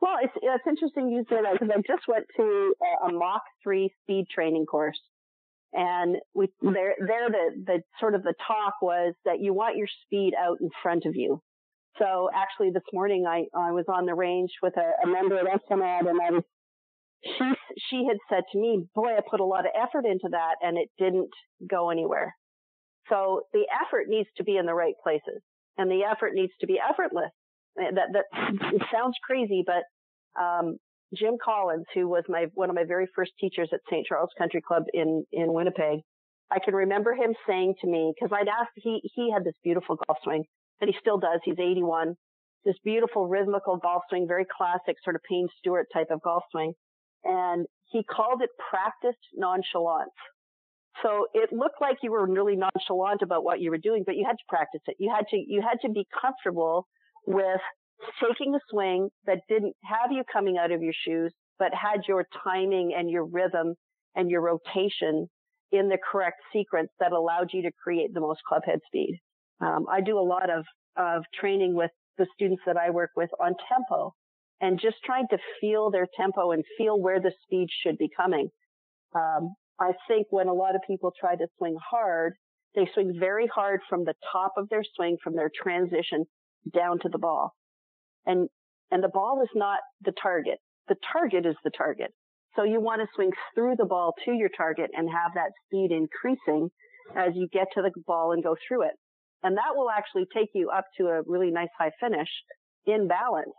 Well, 0.00 0.16
it's, 0.20 0.32
it's 0.42 0.64
interesting 0.66 1.08
you 1.10 1.24
say 1.30 1.36
that 1.42 1.52
because 1.52 1.70
I 1.72 1.80
just 1.86 2.08
went 2.08 2.26
to 2.36 2.74
a, 3.02 3.06
a 3.06 3.12
Mach 3.12 3.42
3 3.62 3.92
speed 4.02 4.26
training 4.32 4.66
course. 4.66 4.98
And 5.72 6.16
we, 6.34 6.48
hmm. 6.60 6.72
there, 6.72 6.94
there, 6.98 7.30
the, 7.30 7.64
the 7.64 7.82
sort 8.00 8.14
of 8.14 8.22
the 8.22 8.34
talk 8.46 8.74
was 8.82 9.14
that 9.24 9.40
you 9.40 9.54
want 9.54 9.76
your 9.76 9.86
speed 10.04 10.34
out 10.38 10.58
in 10.60 10.70
front 10.82 11.06
of 11.06 11.16
you. 11.16 11.40
So 11.98 12.30
actually 12.34 12.70
this 12.70 12.82
morning 12.92 13.26
I, 13.26 13.44
I 13.54 13.70
was 13.70 13.84
on 13.88 14.06
the 14.06 14.14
range 14.14 14.50
with 14.62 14.74
a, 14.76 14.92
a 15.04 15.06
member 15.06 15.38
of 15.38 15.46
SMAD 15.46 16.08
and 16.08 16.20
I 16.20 16.30
was, 16.30 16.44
she, 17.24 17.52
she 17.88 18.04
had 18.06 18.18
said 18.28 18.44
to 18.52 18.58
me, 18.58 18.84
boy, 18.94 19.16
I 19.16 19.20
put 19.28 19.40
a 19.40 19.44
lot 19.44 19.66
of 19.66 19.72
effort 19.76 20.04
into 20.04 20.28
that 20.30 20.56
and 20.60 20.76
it 20.76 20.88
didn't 20.98 21.30
go 21.68 21.90
anywhere. 21.90 22.34
So 23.08 23.42
the 23.52 23.66
effort 23.84 24.06
needs 24.08 24.28
to 24.36 24.44
be 24.44 24.56
in 24.56 24.66
the 24.66 24.74
right 24.74 24.94
places 25.02 25.42
and 25.78 25.90
the 25.90 26.02
effort 26.04 26.32
needs 26.34 26.52
to 26.60 26.66
be 26.66 26.78
effortless. 26.78 27.30
Eh, 27.78 27.90
that, 27.94 28.08
that 28.12 28.86
sounds 28.92 29.16
crazy, 29.24 29.64
but, 29.66 29.82
um, 30.40 30.76
Jim 31.14 31.36
Collins, 31.44 31.84
who 31.94 32.08
was 32.08 32.24
my, 32.28 32.46
one 32.54 32.70
of 32.70 32.76
my 32.76 32.84
very 32.84 33.06
first 33.14 33.32
teachers 33.38 33.68
at 33.72 33.80
St. 33.90 34.06
Charles 34.06 34.30
Country 34.38 34.62
Club 34.66 34.84
in, 34.94 35.24
in 35.30 35.52
Winnipeg, 35.52 36.00
I 36.50 36.58
can 36.64 36.74
remember 36.74 37.12
him 37.12 37.34
saying 37.46 37.74
to 37.80 37.86
me, 37.86 38.14
cause 38.18 38.30
I'd 38.32 38.48
asked, 38.48 38.72
he, 38.76 39.00
he 39.14 39.30
had 39.30 39.44
this 39.44 39.54
beautiful 39.62 39.96
golf 40.06 40.18
swing 40.22 40.44
and 40.80 40.88
he 40.88 40.96
still 41.00 41.18
does. 41.18 41.40
He's 41.44 41.58
81, 41.58 42.14
this 42.64 42.76
beautiful 42.84 43.28
rhythmical 43.28 43.76
golf 43.76 44.02
swing, 44.08 44.26
very 44.26 44.46
classic 44.56 44.96
sort 45.04 45.16
of 45.16 45.22
Payne 45.28 45.48
Stewart 45.58 45.86
type 45.92 46.08
of 46.10 46.22
golf 46.22 46.44
swing. 46.50 46.72
And 47.24 47.66
he 47.86 48.02
called 48.04 48.42
it 48.42 48.50
practiced 48.70 49.18
nonchalance. 49.34 50.10
So 51.02 51.26
it 51.34 51.52
looked 51.52 51.80
like 51.80 51.98
you 52.02 52.12
were 52.12 52.26
really 52.26 52.56
nonchalant 52.56 53.22
about 53.22 53.44
what 53.44 53.60
you 53.60 53.70
were 53.70 53.78
doing, 53.78 54.02
but 54.04 54.16
you 54.16 54.24
had 54.26 54.36
to 54.36 54.44
practice 54.48 54.82
it. 54.86 54.96
You 54.98 55.12
had 55.14 55.26
to, 55.28 55.36
you 55.36 55.62
had 55.62 55.78
to 55.86 55.92
be 55.92 56.06
comfortable 56.20 56.86
with 57.26 57.60
taking 58.20 58.54
a 58.54 58.60
swing 58.70 59.08
that 59.26 59.40
didn't 59.48 59.74
have 59.84 60.12
you 60.12 60.22
coming 60.30 60.58
out 60.58 60.70
of 60.70 60.82
your 60.82 60.92
shoes, 61.06 61.32
but 61.58 61.72
had 61.74 62.02
your 62.08 62.26
timing 62.44 62.92
and 62.96 63.10
your 63.10 63.24
rhythm 63.24 63.74
and 64.14 64.30
your 64.30 64.42
rotation 64.42 65.28
in 65.70 65.88
the 65.88 65.98
correct 66.10 66.40
sequence 66.52 66.90
that 67.00 67.12
allowed 67.12 67.48
you 67.52 67.62
to 67.62 67.70
create 67.82 68.12
the 68.12 68.20
most 68.20 68.40
club 68.46 68.62
head 68.66 68.80
speed. 68.86 69.18
Um, 69.60 69.86
I 69.90 70.00
do 70.00 70.18
a 70.18 70.20
lot 70.20 70.50
of, 70.50 70.64
of 70.96 71.22
training 71.38 71.74
with 71.74 71.90
the 72.18 72.26
students 72.34 72.62
that 72.66 72.76
I 72.76 72.90
work 72.90 73.10
with 73.16 73.30
on 73.40 73.54
tempo 73.68 74.12
and 74.62 74.80
just 74.80 74.96
trying 75.04 75.26
to 75.28 75.38
feel 75.60 75.90
their 75.90 76.06
tempo 76.16 76.52
and 76.52 76.64
feel 76.78 76.98
where 76.98 77.20
the 77.20 77.32
speed 77.42 77.68
should 77.82 77.98
be 77.98 78.08
coming. 78.16 78.48
Um, 79.14 79.54
I 79.78 79.92
think 80.08 80.28
when 80.30 80.48
a 80.48 80.54
lot 80.54 80.74
of 80.74 80.80
people 80.86 81.12
try 81.20 81.36
to 81.36 81.46
swing 81.58 81.76
hard, 81.90 82.32
they 82.74 82.88
swing 82.94 83.16
very 83.20 83.48
hard 83.48 83.80
from 83.90 84.04
the 84.04 84.14
top 84.32 84.52
of 84.56 84.68
their 84.70 84.84
swing, 84.94 85.18
from 85.22 85.34
their 85.36 85.50
transition 85.62 86.24
down 86.72 87.00
to 87.00 87.10
the 87.10 87.18
ball. 87.18 87.52
And 88.24 88.48
And 88.92 89.02
the 89.02 89.08
ball 89.08 89.42
is 89.42 89.48
not 89.54 89.80
the 90.02 90.12
target. 90.22 90.58
The 90.88 90.96
target 91.12 91.44
is 91.46 91.56
the 91.64 91.70
target. 91.76 92.12
So 92.54 92.62
you 92.62 92.80
want 92.80 93.00
to 93.00 93.08
swing 93.14 93.32
through 93.54 93.76
the 93.78 93.86
ball 93.86 94.12
to 94.24 94.32
your 94.32 94.50
target 94.56 94.90
and 94.92 95.08
have 95.08 95.32
that 95.34 95.52
speed 95.64 95.90
increasing 95.90 96.68
as 97.16 97.30
you 97.34 97.48
get 97.52 97.68
to 97.74 97.82
the 97.82 97.90
ball 98.06 98.32
and 98.32 98.44
go 98.44 98.54
through 98.68 98.82
it. 98.82 98.94
And 99.42 99.56
that 99.56 99.74
will 99.74 99.90
actually 99.90 100.26
take 100.34 100.50
you 100.54 100.70
up 100.70 100.84
to 100.98 101.06
a 101.06 101.22
really 101.26 101.50
nice 101.50 101.72
high 101.78 101.92
finish 101.98 102.28
in 102.86 103.08
balance. 103.08 103.56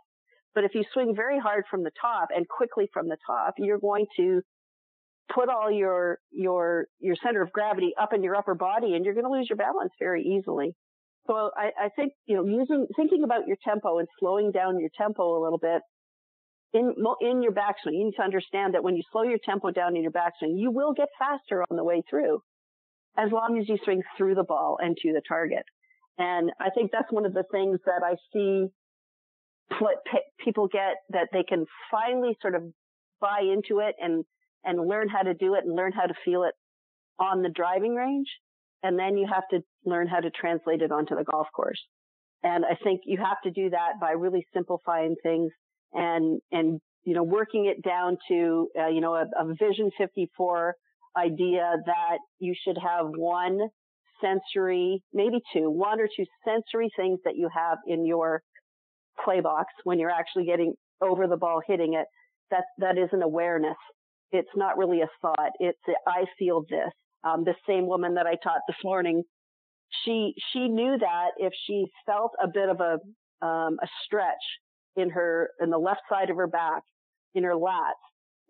But 0.54 0.64
if 0.64 0.74
you 0.74 0.84
swing 0.92 1.14
very 1.16 1.38
hard 1.38 1.64
from 1.70 1.82
the 1.82 1.90
top 2.00 2.28
and 2.34 2.48
quickly 2.48 2.88
from 2.92 3.08
the 3.08 3.16
top, 3.26 3.54
you're 3.58 3.78
going 3.78 4.06
to 4.16 4.42
put 5.34 5.48
all 5.48 5.70
your, 5.70 6.18
your, 6.30 6.86
your 7.00 7.16
center 7.22 7.42
of 7.42 7.52
gravity 7.52 7.92
up 8.00 8.12
in 8.12 8.22
your 8.22 8.36
upper 8.36 8.54
body 8.54 8.94
and 8.94 9.04
you're 9.04 9.14
going 9.14 9.24
to 9.24 9.32
lose 9.32 9.48
your 9.48 9.56
balance 9.56 9.92
very 9.98 10.22
easily. 10.22 10.74
So 11.26 11.50
I, 11.56 11.86
I 11.86 11.88
think, 11.96 12.12
you 12.26 12.36
know, 12.36 12.44
using, 12.44 12.86
thinking 12.94 13.24
about 13.24 13.46
your 13.46 13.56
tempo 13.64 13.98
and 13.98 14.08
slowing 14.20 14.52
down 14.52 14.78
your 14.78 14.90
tempo 14.96 15.38
a 15.38 15.42
little 15.42 15.58
bit 15.58 15.80
in, 16.74 16.94
in 17.20 17.42
your 17.42 17.52
backswing, 17.52 17.92
you 17.92 18.04
need 18.06 18.16
to 18.16 18.22
understand 18.22 18.74
that 18.74 18.82
when 18.82 18.96
you 18.96 19.02
slow 19.12 19.22
your 19.22 19.38
tempo 19.44 19.70
down 19.70 19.96
in 19.96 20.02
your 20.02 20.12
backswing, 20.12 20.58
you 20.58 20.70
will 20.70 20.92
get 20.92 21.08
faster 21.18 21.64
on 21.70 21.76
the 21.76 21.84
way 21.84 22.02
through 22.10 22.40
as 23.16 23.30
long 23.30 23.58
as 23.58 23.68
you 23.68 23.78
swing 23.84 24.02
through 24.18 24.34
the 24.34 24.42
ball 24.42 24.76
and 24.80 24.96
to 24.96 25.12
the 25.12 25.22
target. 25.26 25.62
And 26.18 26.50
I 26.60 26.70
think 26.70 26.90
that's 26.92 27.10
one 27.10 27.24
of 27.26 27.32
the 27.32 27.44
things 27.50 27.78
that 27.86 28.02
I 28.04 28.16
see 28.32 28.66
people 30.44 30.68
get 30.68 30.96
that 31.10 31.28
they 31.32 31.42
can 31.42 31.66
finally 31.90 32.36
sort 32.40 32.54
of 32.54 32.62
buy 33.20 33.40
into 33.40 33.80
it 33.80 33.94
and, 34.00 34.24
and 34.64 34.88
learn 34.88 35.08
how 35.08 35.22
to 35.22 35.34
do 35.34 35.54
it 35.54 35.64
and 35.64 35.74
learn 35.74 35.92
how 35.92 36.06
to 36.06 36.14
feel 36.24 36.44
it 36.44 36.54
on 37.18 37.42
the 37.42 37.48
driving 37.48 37.94
range. 37.94 38.28
And 38.82 38.98
then 38.98 39.16
you 39.16 39.26
have 39.32 39.44
to 39.50 39.60
learn 39.84 40.08
how 40.08 40.20
to 40.20 40.30
translate 40.30 40.82
it 40.82 40.92
onto 40.92 41.16
the 41.16 41.24
golf 41.24 41.46
course. 41.54 41.80
And 42.42 42.64
I 42.64 42.76
think 42.84 43.00
you 43.06 43.18
have 43.18 43.40
to 43.44 43.50
do 43.50 43.70
that 43.70 43.98
by 44.00 44.10
really 44.10 44.46
simplifying 44.52 45.16
things 45.22 45.50
and, 45.94 46.40
and, 46.52 46.80
you 47.04 47.14
know, 47.14 47.22
working 47.22 47.64
it 47.66 47.82
down 47.82 48.18
to, 48.28 48.68
uh, 48.78 48.88
you 48.88 49.00
know, 49.00 49.14
a, 49.14 49.24
a 49.38 49.54
Vision 49.58 49.90
54 49.96 50.74
idea 51.16 51.76
that 51.86 52.18
you 52.38 52.54
should 52.62 52.76
have 52.76 53.06
one 53.16 53.60
sensory, 54.20 55.02
maybe 55.12 55.40
two, 55.52 55.70
one 55.70 56.00
or 56.00 56.08
two 56.14 56.24
sensory 56.44 56.90
things 56.96 57.18
that 57.24 57.36
you 57.36 57.48
have 57.54 57.78
in 57.86 58.04
your 58.04 58.42
play 59.22 59.40
box 59.40 59.72
when 59.84 59.98
you're 59.98 60.10
actually 60.10 60.46
getting 60.46 60.74
over 61.00 61.26
the 61.26 61.36
ball, 61.36 61.60
hitting 61.66 61.94
it. 61.94 62.06
That, 62.50 62.64
that 62.78 62.98
is 62.98 63.08
an 63.12 63.22
awareness. 63.22 63.76
It's 64.32 64.48
not 64.56 64.78
really 64.78 65.00
a 65.00 65.08
thought. 65.20 65.50
It's, 65.60 65.78
a, 65.88 65.92
I 66.08 66.24
feel 66.38 66.64
this. 66.68 66.90
Um, 67.24 67.44
the 67.44 67.54
same 67.66 67.86
woman 67.86 68.14
that 68.14 68.26
I 68.26 68.36
taught 68.42 68.60
this 68.68 68.76
morning, 68.84 69.22
she, 70.04 70.34
she 70.52 70.68
knew 70.68 70.96
that 70.98 71.30
if 71.38 71.52
she 71.66 71.86
felt 72.04 72.32
a 72.42 72.48
bit 72.48 72.68
of 72.68 72.80
a, 72.80 73.46
um, 73.46 73.78
a 73.82 73.86
stretch 74.04 74.34
in 74.96 75.10
her, 75.10 75.50
in 75.60 75.70
the 75.70 75.78
left 75.78 76.02
side 76.08 76.30
of 76.30 76.36
her 76.36 76.46
back, 76.46 76.82
in 77.34 77.44
her 77.44 77.54
lats, 77.54 77.92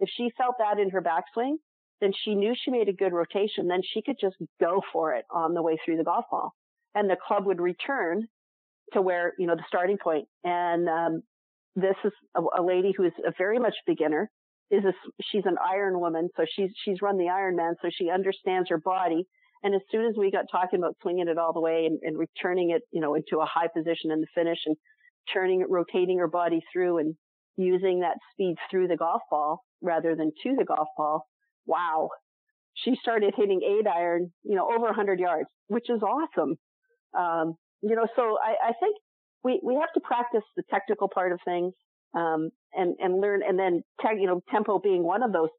if 0.00 0.08
she 0.16 0.30
felt 0.36 0.56
that 0.58 0.78
in 0.78 0.90
her 0.90 1.02
backswing, 1.02 1.54
then 2.00 2.12
she 2.24 2.34
knew 2.34 2.54
she 2.56 2.70
made 2.70 2.88
a 2.88 2.92
good 2.92 3.12
rotation. 3.12 3.68
Then 3.68 3.80
she 3.82 4.02
could 4.02 4.16
just 4.20 4.36
go 4.60 4.82
for 4.92 5.14
it 5.14 5.24
on 5.30 5.54
the 5.54 5.62
way 5.62 5.78
through 5.84 5.96
the 5.96 6.04
golf 6.04 6.24
ball 6.30 6.52
and 6.94 7.10
the 7.10 7.16
club 7.16 7.46
would 7.46 7.60
return 7.60 8.26
to 8.92 9.02
where, 9.02 9.32
you 9.38 9.46
know, 9.46 9.56
the 9.56 9.64
starting 9.68 9.98
point. 10.02 10.26
And, 10.44 10.88
um, 10.88 11.22
this 11.76 11.96
is 12.04 12.12
a, 12.36 12.40
a 12.60 12.62
lady 12.62 12.92
who 12.96 13.04
is 13.04 13.12
a 13.26 13.32
very 13.36 13.58
much 13.58 13.74
beginner 13.86 14.30
is 14.70 14.84
a, 14.84 14.92
she's 15.30 15.44
an 15.44 15.56
iron 15.64 15.98
woman. 16.00 16.28
So 16.36 16.44
she's, 16.54 16.70
she's 16.84 17.02
run 17.02 17.18
the 17.18 17.24
Ironman. 17.24 17.74
So 17.82 17.90
she 17.92 18.10
understands 18.10 18.68
her 18.70 18.78
body. 18.78 19.26
And 19.62 19.74
as 19.74 19.80
soon 19.90 20.06
as 20.06 20.14
we 20.16 20.30
got 20.30 20.44
talking 20.50 20.78
about 20.78 20.96
swinging 21.02 21.28
it 21.28 21.38
all 21.38 21.52
the 21.52 21.60
way 21.60 21.86
and, 21.86 21.98
and 22.02 22.18
returning 22.18 22.70
it, 22.70 22.82
you 22.92 23.00
know, 23.00 23.14
into 23.14 23.38
a 23.40 23.46
high 23.46 23.68
position 23.74 24.10
in 24.10 24.20
the 24.20 24.26
finish 24.34 24.58
and 24.66 24.76
turning 25.32 25.62
it, 25.62 25.70
rotating 25.70 26.18
her 26.18 26.28
body 26.28 26.60
through 26.72 26.98
and 26.98 27.14
using 27.56 28.00
that 28.00 28.18
speed 28.32 28.56
through 28.70 28.88
the 28.88 28.96
golf 28.96 29.22
ball 29.30 29.62
rather 29.80 30.14
than 30.14 30.32
to 30.42 30.54
the 30.56 30.64
golf 30.64 30.88
ball, 30.96 31.26
wow, 31.66 32.10
she 32.74 32.96
started 33.00 33.34
hitting 33.36 33.60
eight 33.62 33.86
iron, 33.86 34.32
you 34.42 34.56
know, 34.56 34.66
over 34.66 34.86
100 34.86 35.18
yards, 35.18 35.48
which 35.68 35.88
is 35.88 36.02
awesome. 36.02 36.56
Um, 37.16 37.54
you 37.84 37.94
know, 37.94 38.06
so 38.16 38.38
I, 38.42 38.70
I 38.70 38.72
think 38.80 38.96
we, 39.42 39.60
we 39.62 39.74
have 39.74 39.92
to 39.94 40.00
practice 40.00 40.46
the 40.56 40.62
technical 40.70 41.08
part 41.08 41.32
of 41.32 41.40
things, 41.44 41.74
um, 42.14 42.50
and, 42.72 42.96
and 42.98 43.20
learn, 43.20 43.42
and 43.46 43.58
then, 43.58 43.82
you 44.18 44.26
know, 44.26 44.40
tempo 44.50 44.78
being 44.78 45.02
one 45.02 45.22
of 45.22 45.32
those 45.32 45.50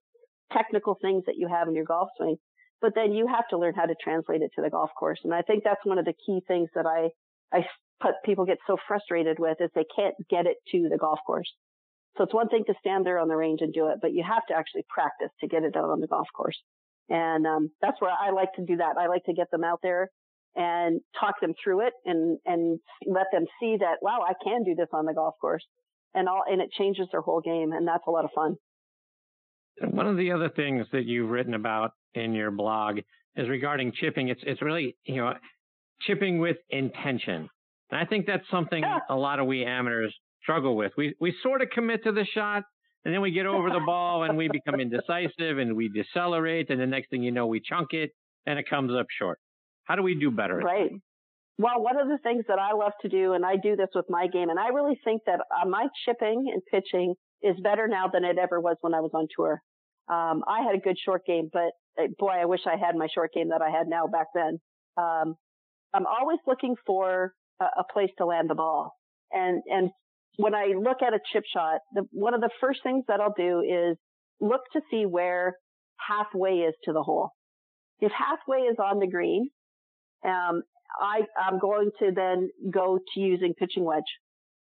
technical 0.51 0.97
things 1.01 1.23
that 1.27 1.35
you 1.37 1.47
have 1.47 1.67
in 1.67 1.75
your 1.75 1.85
golf 1.85 2.09
swing. 2.17 2.37
But 2.81 2.93
then 2.95 3.13
you 3.13 3.27
have 3.27 3.47
to 3.49 3.57
learn 3.57 3.73
how 3.75 3.85
to 3.85 3.95
translate 4.03 4.41
it 4.41 4.51
to 4.55 4.61
the 4.61 4.69
golf 4.69 4.89
course. 4.99 5.19
And 5.23 5.33
I 5.33 5.41
think 5.41 5.63
that's 5.63 5.85
one 5.85 5.97
of 5.97 6.05
the 6.05 6.13
key 6.25 6.41
things 6.47 6.69
that 6.75 6.85
I, 6.85 7.09
I 7.55 7.65
put 8.01 8.15
people 8.25 8.45
get 8.45 8.57
so 8.67 8.77
frustrated 8.87 9.37
with 9.39 9.57
is 9.59 9.69
they 9.73 9.85
can't 9.95 10.15
get 10.29 10.45
it 10.45 10.57
to 10.71 10.89
the 10.89 10.97
golf 10.97 11.19
course. 11.25 11.51
So 12.17 12.23
it's 12.23 12.33
one 12.33 12.49
thing 12.49 12.63
to 12.67 12.73
stand 12.79 13.05
there 13.05 13.19
on 13.19 13.27
the 13.27 13.35
range 13.35 13.59
and 13.61 13.73
do 13.73 13.87
it, 13.87 13.99
but 14.01 14.13
you 14.13 14.23
have 14.23 14.45
to 14.47 14.55
actually 14.55 14.85
practice 14.89 15.29
to 15.41 15.47
get 15.47 15.63
it 15.63 15.75
out 15.75 15.89
on 15.89 15.99
the 15.99 16.07
golf 16.07 16.27
course. 16.35 16.57
And 17.09 17.45
um, 17.45 17.69
that's 17.81 17.99
where 18.01 18.11
I 18.11 18.31
like 18.31 18.53
to 18.55 18.65
do 18.65 18.77
that. 18.77 18.97
I 18.97 19.07
like 19.07 19.25
to 19.25 19.33
get 19.33 19.51
them 19.51 19.63
out 19.63 19.79
there 19.83 20.09
and 20.55 21.01
talk 21.19 21.39
them 21.41 21.53
through 21.61 21.87
it 21.87 21.93
and 22.05 22.39
and 22.45 22.79
let 23.05 23.27
them 23.31 23.45
see 23.59 23.77
that 23.79 23.97
wow, 24.01 24.19
I 24.27 24.33
can 24.43 24.63
do 24.63 24.75
this 24.75 24.87
on 24.93 25.05
the 25.05 25.13
golf 25.13 25.35
course. 25.39 25.65
And 26.13 26.29
all 26.29 26.43
and 26.49 26.61
it 26.61 26.71
changes 26.71 27.07
their 27.11 27.21
whole 27.21 27.41
game 27.41 27.71
and 27.73 27.87
that's 27.87 28.03
a 28.07 28.11
lot 28.11 28.25
of 28.25 28.31
fun. 28.33 28.55
One 29.81 30.07
of 30.07 30.17
the 30.17 30.31
other 30.31 30.49
things 30.49 30.87
that 30.93 31.05
you've 31.05 31.29
written 31.29 31.53
about 31.53 31.91
in 32.13 32.33
your 32.33 32.51
blog 32.51 32.99
is 33.35 33.49
regarding 33.49 33.91
chipping. 33.99 34.29
It's 34.29 34.41
it's 34.45 34.61
really, 34.61 34.95
you 35.03 35.17
know, 35.17 35.33
chipping 36.01 36.39
with 36.39 36.57
intention. 36.69 37.49
And 37.91 37.99
I 38.01 38.05
think 38.05 38.25
that's 38.25 38.49
something 38.49 38.81
yeah. 38.81 38.99
a 39.09 39.15
lot 39.15 39.39
of 39.39 39.47
we 39.47 39.65
amateurs 39.65 40.15
struggle 40.41 40.75
with. 40.75 40.93
We 40.97 41.15
we 41.19 41.35
sort 41.43 41.61
of 41.61 41.69
commit 41.69 42.03
to 42.05 42.11
the 42.11 42.25
shot, 42.33 42.63
and 43.03 43.13
then 43.13 43.21
we 43.21 43.31
get 43.31 43.45
over 43.45 43.69
the 43.69 43.81
ball 43.85 44.23
and 44.23 44.37
we 44.37 44.47
become 44.47 44.79
indecisive 44.79 45.57
and 45.57 45.75
we 45.75 45.89
decelerate, 45.89 46.69
and 46.69 46.79
the 46.79 46.87
next 46.87 47.09
thing 47.09 47.23
you 47.23 47.31
know, 47.31 47.47
we 47.47 47.59
chunk 47.59 47.93
it 47.93 48.11
and 48.45 48.59
it 48.59 48.69
comes 48.69 48.91
up 48.97 49.07
short. 49.17 49.39
How 49.85 49.95
do 49.95 50.03
we 50.03 50.15
do 50.15 50.31
better? 50.31 50.57
Right. 50.57 50.91
Well, 51.57 51.81
one 51.81 51.97
of 51.97 52.07
the 52.07 52.17
things 52.21 52.43
that 52.49 52.59
I 52.59 52.73
love 52.73 52.91
to 53.01 53.09
do, 53.09 53.33
and 53.33 53.45
I 53.45 53.55
do 53.55 53.75
this 53.77 53.87
with 53.95 54.05
my 54.09 54.27
game, 54.27 54.49
and 54.49 54.59
I 54.59 54.69
really 54.69 54.99
think 55.05 55.21
that 55.25 55.39
uh, 55.39 55.67
my 55.67 55.87
chipping 56.03 56.51
and 56.53 56.61
pitching 56.69 57.15
is 57.41 57.55
better 57.63 57.87
now 57.87 58.09
than 58.11 58.25
it 58.25 58.37
ever 58.37 58.59
was 58.59 58.75
when 58.81 58.93
I 58.93 58.99
was 58.99 59.11
on 59.13 59.27
tour. 59.35 59.61
Um, 60.09 60.43
I 60.47 60.63
had 60.63 60.75
a 60.75 60.79
good 60.79 60.97
short 61.03 61.25
game, 61.25 61.49
but 61.51 61.71
uh, 61.97 62.07
boy, 62.19 62.33
I 62.41 62.45
wish 62.45 62.61
I 62.65 62.75
had 62.77 62.95
my 62.95 63.07
short 63.13 63.31
game 63.33 63.49
that 63.49 63.61
I 63.61 63.69
had 63.69 63.87
now 63.87 64.07
back 64.07 64.27
then. 64.35 64.59
Um, 64.97 65.35
I'm 65.93 66.05
always 66.05 66.39
looking 66.45 66.75
for 66.85 67.33
a, 67.61 67.65
a 67.65 67.83
place 67.93 68.11
to 68.17 68.25
land 68.25 68.49
the 68.49 68.55
ball. 68.55 68.91
And, 69.31 69.61
and 69.67 69.91
when 70.37 70.53
I 70.53 70.73
look 70.77 70.97
at 71.01 71.13
a 71.13 71.19
chip 71.31 71.43
shot, 71.51 71.79
the, 71.93 72.03
one 72.11 72.33
of 72.33 72.41
the 72.41 72.49
first 72.59 72.81
things 72.83 73.05
that 73.07 73.21
I'll 73.21 73.33
do 73.37 73.61
is 73.61 73.97
look 74.41 74.61
to 74.73 74.81
see 74.91 75.05
where 75.05 75.55
halfway 75.97 76.59
is 76.59 76.73
to 76.83 76.93
the 76.93 77.01
hole. 77.01 77.29
If 77.99 78.11
halfway 78.11 78.63
is 78.63 78.75
on 78.77 78.99
the 78.99 79.07
green, 79.07 79.49
um, 80.25 80.63
I, 80.99 81.21
I'm 81.39 81.59
going 81.59 81.91
to 81.99 82.11
then 82.15 82.49
go 82.71 82.97
to 82.97 83.19
using 83.19 83.53
pitching 83.53 83.83
wedge 83.83 84.03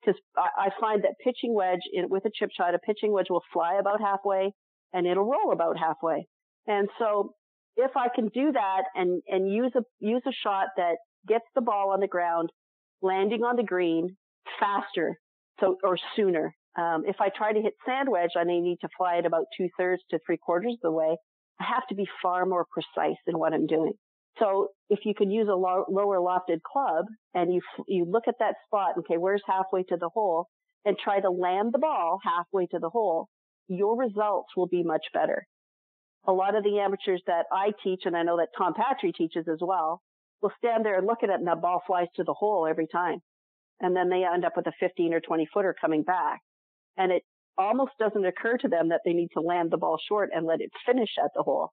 because 0.01 0.21
I, 0.37 0.67
I, 0.67 0.69
find 0.81 1.03
that 1.05 1.15
pitching 1.23 1.55
wedge 1.55 1.81
in, 1.93 2.09
with 2.09 2.25
a 2.25 2.31
chip 2.35 2.51
shot, 2.57 2.75
a 2.75 2.79
pitching 2.79 3.13
wedge 3.13 3.27
will 3.31 3.43
fly 3.53 3.79
about 3.81 4.01
halfway 4.01 4.53
and 4.93 5.07
it'll 5.07 5.25
roll 5.25 5.53
about 5.53 5.79
halfway. 5.79 6.27
And 6.67 6.89
so 6.99 7.35
if 7.77 7.91
I 7.97 8.09
can 8.15 8.29
do 8.29 8.53
that 8.53 8.83
and, 8.95 9.23
and 9.29 9.53
use 9.53 9.73
a, 9.77 9.83
use 10.01 10.23
a 10.27 10.33
shot 10.43 10.69
that 10.77 10.97
gets 11.27 11.45
the 11.55 11.61
ball 11.61 11.91
on 11.93 12.01
the 12.01 12.09
ground, 12.09 12.51
landing 13.03 13.43
on 13.43 13.57
the 13.57 13.63
green 13.63 14.17
faster 14.61 15.19
so, 15.61 15.77
or 15.83 15.99
sooner. 16.17 16.55
Um, 16.77 17.05
if 17.07 17.17
I 17.21 17.29
try 17.29 17.53
to 17.53 17.61
hit 17.61 17.75
sand 17.87 18.09
wedge 18.11 18.31
I 18.37 18.45
need 18.45 18.79
to 18.81 18.89
fly 18.99 19.17
it 19.17 19.27
about 19.27 19.45
two 19.57 19.69
thirds 19.79 20.03
to 20.11 20.19
three 20.27 20.39
quarters 20.39 20.73
of 20.73 20.81
the 20.83 20.91
way, 20.91 21.17
I 21.61 21.65
have 21.65 21.87
to 21.89 21.95
be 21.95 22.07
far 22.21 22.47
more 22.47 22.67
precise 22.73 23.19
in 23.27 23.39
what 23.39 23.53
I'm 23.53 23.67
doing. 23.67 23.93
So 24.39 24.69
if 24.91 25.01
you 25.05 25.15
could 25.17 25.31
use 25.31 25.49
a 25.49 25.55
low, 25.55 25.85
lower 25.89 26.19
lofted 26.19 26.61
club 26.63 27.07
and 27.35 27.53
you, 27.53 27.61
you 27.87 28.05
look 28.05 28.25
at 28.27 28.35
that 28.41 28.57
spot, 28.67 28.95
okay, 28.99 29.17
where's 29.17 29.43
halfway 29.47 29.85
to 29.85 29.97
the 29.97 30.09
hole 30.09 30.49
and 30.85 30.97
try 30.99 31.21
to 31.21 31.31
land 31.31 31.73
the 31.73 31.79
ball 31.79 32.19
halfway 32.23 32.67
to 32.67 32.79
the 32.79 32.91
hole, 32.91 33.29
your 33.69 33.97
results 33.97 34.49
will 34.57 34.67
be 34.67 34.83
much 34.83 35.05
better. 35.13 35.47
A 36.27 36.33
lot 36.33 36.57
of 36.57 36.65
the 36.65 36.79
amateurs 36.81 37.23
that 37.27 37.47
I 37.53 37.73
teach, 37.83 38.03
and 38.05 38.17
I 38.17 38.23
know 38.23 38.39
that 38.39 38.49
Tom 38.57 38.75
Patri 38.75 39.13
teaches 39.13 39.47
as 39.47 39.59
well, 39.61 40.01
will 40.43 40.53
stand 40.59 40.85
there 40.85 40.99
and 40.99 41.07
look 41.07 41.23
at 41.23 41.31
it 41.31 41.39
and 41.39 41.47
the 41.47 41.55
ball 41.55 41.83
flies 41.87 42.09
to 42.17 42.25
the 42.25 42.35
hole 42.35 42.67
every 42.67 42.87
time 42.87 43.21
and 43.81 43.95
then 43.95 44.09
they 44.09 44.25
end 44.25 44.45
up 44.45 44.57
with 44.57 44.67
a 44.67 44.73
15 44.81 45.15
or 45.15 45.21
20 45.21 45.47
footer 45.53 45.75
coming 45.79 46.03
back. 46.03 46.41
And 46.97 47.11
it 47.13 47.23
almost 47.59 47.93
doesn't 47.99 48.25
occur 48.25 48.57
to 48.59 48.69
them 48.69 48.89
that 48.89 49.01
they 49.05 49.13
need 49.13 49.29
to 49.35 49.41
land 49.41 49.71
the 49.71 49.77
ball 49.77 49.99
short 50.09 50.31
and 50.35 50.47
let 50.47 50.61
it 50.61 50.71
finish 50.87 51.11
at 51.23 51.31
the 51.35 51.43
hole. 51.43 51.71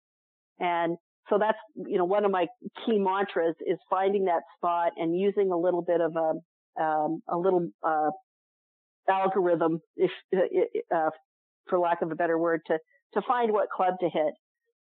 And 0.60 0.97
so 1.29 1.38
that's, 1.39 1.57
you 1.75 1.97
know, 1.97 2.05
one 2.05 2.25
of 2.25 2.31
my 2.31 2.47
key 2.86 2.97
mantras 2.97 3.55
is 3.65 3.77
finding 3.89 4.25
that 4.25 4.41
spot 4.57 4.91
and 4.97 5.17
using 5.17 5.51
a 5.51 5.57
little 5.57 5.81
bit 5.81 6.01
of 6.01 6.15
a, 6.15 6.81
um, 6.81 7.21
a 7.27 7.38
little, 7.38 7.69
uh, 7.84 8.10
algorithm, 9.10 9.81
if, 9.95 10.12
uh, 10.93 11.10
for 11.67 11.79
lack 11.79 12.01
of 12.01 12.12
a 12.12 12.15
better 12.15 12.38
word, 12.38 12.62
to, 12.67 12.77
to 13.13 13.21
find 13.27 13.51
what 13.51 13.69
club 13.69 13.95
to 13.99 14.10
hit. 14.10 14.34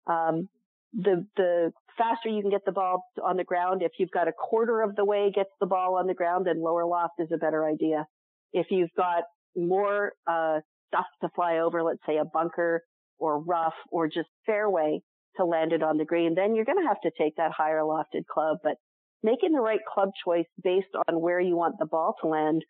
Um, 0.07 0.49
the 0.93 1.27
the 1.37 1.73
faster 1.97 2.29
you 2.29 2.43
can 2.43 2.51
get 2.51 2.65
the 2.65 2.73
ball 2.73 3.05
on 3.23 3.37
the 3.37 3.45
ground. 3.45 3.83
If 3.83 3.93
you've 3.99 4.11
got 4.11 4.29
a 4.29 4.33
quarter 4.33 4.83
of 4.83 4.95
the 4.95 5.05
way 5.05 5.31
gets 5.35 5.51
the 5.61 5.67
ball 5.67 5.97
on 5.97 6.07
the 6.07 6.15
ground, 6.15 6.47
then 6.47 6.63
lower 6.63 6.85
loft 6.85 7.15
is 7.19 7.29
a 7.33 7.39
better 7.39 7.67
idea. 7.67 8.07
If 8.53 8.67
you've 8.71 8.93
got 8.97 9.25
more 9.57 10.13
uh, 10.27 10.61
stuff 10.89 11.07
to 11.23 11.29
fly 11.35 11.59
over, 11.59 11.83
let's 11.83 12.01
say 12.07 12.19
a 12.19 12.25
bunker 12.25 12.83
or 13.19 13.41
rough 13.41 13.75
or 13.91 14.07
just 14.07 14.29
fairway 14.45 15.01
to 15.37 15.45
land 15.45 15.73
it 15.73 15.83
on 15.83 15.99
the 15.99 16.05
green, 16.05 16.35
then 16.35 16.55
you're 16.55 16.65
going 16.65 16.83
to 16.83 16.89
have 16.89 17.01
to 17.03 17.11
take 17.17 17.37
that 17.37 17.53
higher 17.53 17.81
lofted 17.81 18.27
club. 18.33 18.59
But 18.63 18.77
making 19.23 19.53
the 19.53 19.61
right 19.61 19.81
club 19.93 20.11
choice 20.25 20.47
based 20.63 20.95
on 21.09 21.21
where 21.21 21.41
you 21.41 21.57
want 21.57 21.77
the 21.79 21.87
ball 21.87 22.15
to 22.21 22.29
land 22.29 22.65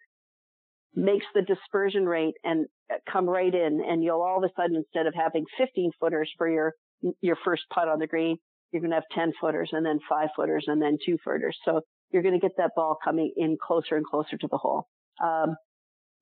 makes 0.95 1.27
the 1.35 1.43
dispersion 1.43 2.05
rate 2.05 2.35
and 2.45 2.67
uh, 2.93 2.97
come 3.11 3.29
right 3.29 3.55
in 3.55 3.83
and 3.87 4.03
you'll 4.05 4.21
all 4.21 4.39
of 4.39 4.45
a 4.45 4.53
sudden 4.61 4.77
instead 4.77 5.07
of 5.07 5.15
having 5.15 5.45
15 5.57 5.91
footers 5.99 6.31
for 6.37 6.49
your 6.49 6.75
your 7.21 7.37
first 7.45 7.63
putt 7.73 7.89
on 7.89 7.99
the 7.99 8.07
green 8.07 8.37
you're 8.71 8.81
going 8.83 8.91
to 8.91 8.97
have 8.97 9.05
10 9.15 9.33
footers 9.41 9.71
and 9.73 9.85
then 9.85 9.99
5 10.09 10.29
footers 10.37 10.65
and 10.67 10.83
then 10.83 10.99
2 11.05 11.17
footers 11.25 11.57
so 11.65 11.81
you're 12.11 12.23
going 12.23 12.39
to 12.39 12.41
get 12.41 12.57
that 12.59 12.73
ball 12.77 12.99
coming 13.03 13.33
in 13.37 13.57
closer 13.61 13.97
and 13.97 14.05
closer 14.05 14.37
to 14.37 14.49
the 14.51 14.59
hole 14.59 14.87
um, 15.25 15.57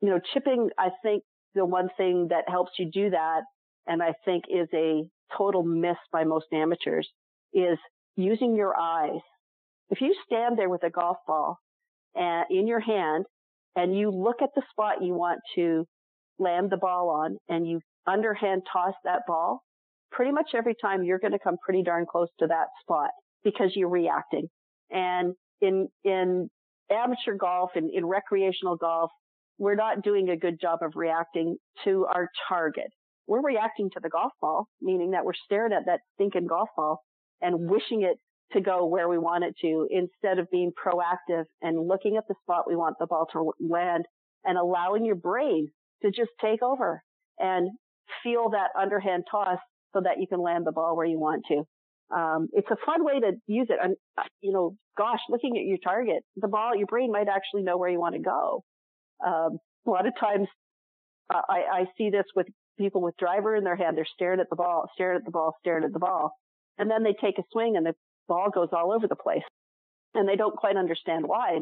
you 0.01 0.09
know 0.09 0.21
chipping 0.33 0.71
i 0.79 0.91
think 1.03 1.25
the 1.57 1.65
one 1.65 1.89
thing 1.97 2.29
that 2.31 2.45
helps 2.49 2.71
you 2.79 2.89
do 2.93 3.11
that 3.11 3.41
and 3.89 4.01
i 4.03 4.13
think 4.25 4.45
is 4.49 4.69
a 4.73 5.03
total 5.37 5.63
miss 5.63 5.97
by 6.13 6.25
most 6.25 6.47
amateurs 6.53 7.09
is 7.53 7.79
using 8.17 8.57
your 8.57 8.75
eyes 8.79 9.21
if 9.91 10.01
you 10.01 10.15
stand 10.25 10.57
there 10.57 10.69
with 10.69 10.85
a 10.85 10.91
golf 10.91 11.19
ball 11.27 11.59
uh, 12.19 12.43
in 12.49 12.67
your 12.67 12.81
hand 12.81 13.27
and 13.77 13.97
you 13.97 14.11
look 14.11 14.37
at 14.41 14.51
the 14.55 14.63
spot 14.71 15.03
you 15.03 15.15
want 15.15 15.41
to 15.57 15.85
land 16.39 16.71
the 16.71 16.77
ball 16.77 17.11
on 17.11 17.37
and 17.49 17.67
you 17.69 17.81
underhand 18.07 18.63
toss 18.73 18.95
that 19.05 19.23
ball, 19.27 19.63
pretty 20.11 20.33
much 20.33 20.51
every 20.57 20.75
time 20.81 21.03
you're 21.03 21.19
going 21.19 21.33
to 21.33 21.39
come 21.39 21.57
pretty 21.63 21.83
darn 21.83 22.07
close 22.11 22.29
to 22.39 22.47
that 22.47 22.67
spot 22.81 23.11
because 23.45 23.73
you're 23.75 23.89
reacting. 23.89 24.47
And 24.91 25.35
in, 25.61 25.89
in 26.05 26.49
amateur 26.91 27.35
golf 27.35 27.71
and 27.75 27.91
in 27.93 28.07
recreational 28.07 28.77
golf, 28.77 29.11
we're 29.59 29.75
not 29.75 30.03
doing 30.03 30.31
a 30.31 30.37
good 30.37 30.61
job 30.61 30.79
of 30.83 30.93
reacting 30.95 31.57
to 31.85 32.07
our 32.07 32.29
target. 32.49 32.91
We're 33.31 33.43
reacting 33.43 33.91
to 33.93 34.01
the 34.03 34.09
golf 34.09 34.33
ball, 34.41 34.67
meaning 34.83 35.13
that 35.13 35.25
we're 35.25 35.35
staring 35.45 35.73
at 35.73 35.87
that 35.87 36.01
stinking 36.15 36.49
golf 36.49 36.69
ball 36.77 37.01
and 37.41 37.71
wishing 37.71 38.03
it 38.03 38.19
to 38.55 38.61
go 38.61 38.87
where 38.87 39.09
we 39.09 39.19
want 39.19 39.45
it 39.45 39.55
to 39.61 39.87
instead 39.89 40.41
of 40.41 40.51
being 40.51 40.73
proactive 40.73 41.45
and 41.63 41.87
looking 41.87 42.17
at 42.17 42.25
the 42.27 42.35
spot 42.43 42.65
we 42.67 42.75
want 42.75 42.97
the 42.99 43.07
ball 43.07 43.29
to 43.33 43.53
land 43.61 44.05
and 44.45 44.59
allowing 44.59 45.05
your 45.05 45.15
brain 45.15 45.69
to 46.03 46.11
just 46.11 46.33
take 46.41 46.61
over 46.61 47.05
and 47.39 47.71
feel 48.25 48.51
that 48.51 48.71
underhand 48.77 49.23
toss 49.31 49.61
so 49.93 50.01
that 50.03 50.19
you 50.19 50.27
can 50.27 50.43
land 50.43 50.67
the 50.67 50.73
ball 50.73 50.97
where 50.97 51.07
you 51.07 51.21
want 51.21 51.45
to. 51.47 51.63
Um, 52.13 52.49
it's 52.53 52.71
a 52.73 52.85
fun 52.85 53.05
way 53.05 53.21
to 53.21 53.35
use 53.47 53.69
it. 53.71 53.79
And, 53.81 53.95
you 54.41 54.53
know, 54.53 54.75
gosh, 54.99 55.21
looking 55.29 55.57
at 55.57 55.63
your 55.67 55.79
target, 55.79 56.25
the 56.35 56.49
ball, 56.49 56.75
your 56.75 56.89
brain 56.89 57.13
might 57.13 57.29
actually 57.29 57.63
know 57.63 57.79
where 57.79 57.91
you 57.91 58.01
want 58.01 58.17
to 58.17 58.21
go. 58.21 58.65
Um, 59.25 59.59
a 59.87 59.91
lot 59.91 60.09
of 60.09 60.15
times 60.19 60.49
uh, 61.33 61.43
I, 61.49 61.63
I 61.73 61.85
see 61.97 62.11
this 62.11 62.25
with 62.35 62.49
people 62.81 63.03
with 63.03 63.17
driver 63.17 63.55
in 63.55 63.65
their 63.65 63.77
hand. 63.77 63.97
They're 63.97 64.07
staring 64.15 64.41
at 64.41 64.51
the 64.51 64.57
ball, 64.57 64.89
staring 64.95 65.19
at 65.19 65.25
the 65.25 65.31
ball, 65.31 65.55
staring 65.61 65.85
at 65.85 65.93
the 65.93 65.99
ball. 65.99 66.33
And 66.79 66.91
then 66.91 67.03
they 67.03 67.15
take 67.21 67.39
a 67.39 67.43
swing 67.53 67.77
and 67.77 67.85
the 67.85 67.95
ball 68.27 68.49
goes 68.53 68.69
all 68.73 68.93
over 68.93 69.07
the 69.07 69.17
place 69.17 69.43
and 70.15 70.29
they 70.29 70.37
don't 70.37 70.57
quite 70.57 70.77
understand 70.77 71.25
why. 71.27 71.59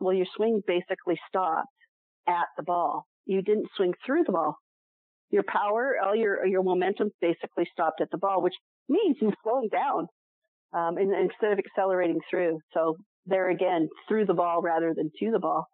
Well, 0.00 0.14
your 0.14 0.26
swing 0.36 0.62
basically 0.66 1.18
stopped 1.28 1.68
at 2.26 2.46
the 2.56 2.62
ball. 2.62 3.06
You 3.26 3.42
didn't 3.42 3.68
swing 3.76 3.94
through 4.04 4.24
the 4.26 4.32
ball. 4.32 4.56
Your 5.30 5.44
power, 5.46 5.94
all 6.04 6.16
your, 6.16 6.44
your 6.46 6.62
momentum 6.62 7.10
basically 7.20 7.68
stopped 7.72 8.00
at 8.00 8.10
the 8.10 8.18
ball, 8.18 8.42
which 8.42 8.54
means 8.88 9.16
you're 9.20 9.34
slowing 9.42 9.68
down, 9.70 10.06
um, 10.72 10.96
and, 10.96 11.12
instead 11.12 11.52
of 11.52 11.58
accelerating 11.58 12.20
through. 12.30 12.58
So 12.72 12.96
there 13.26 13.50
again, 13.50 13.88
through 14.08 14.26
the 14.26 14.34
ball 14.34 14.62
rather 14.62 14.94
than 14.94 15.10
to 15.20 15.30
the 15.30 15.38
ball. 15.38 15.66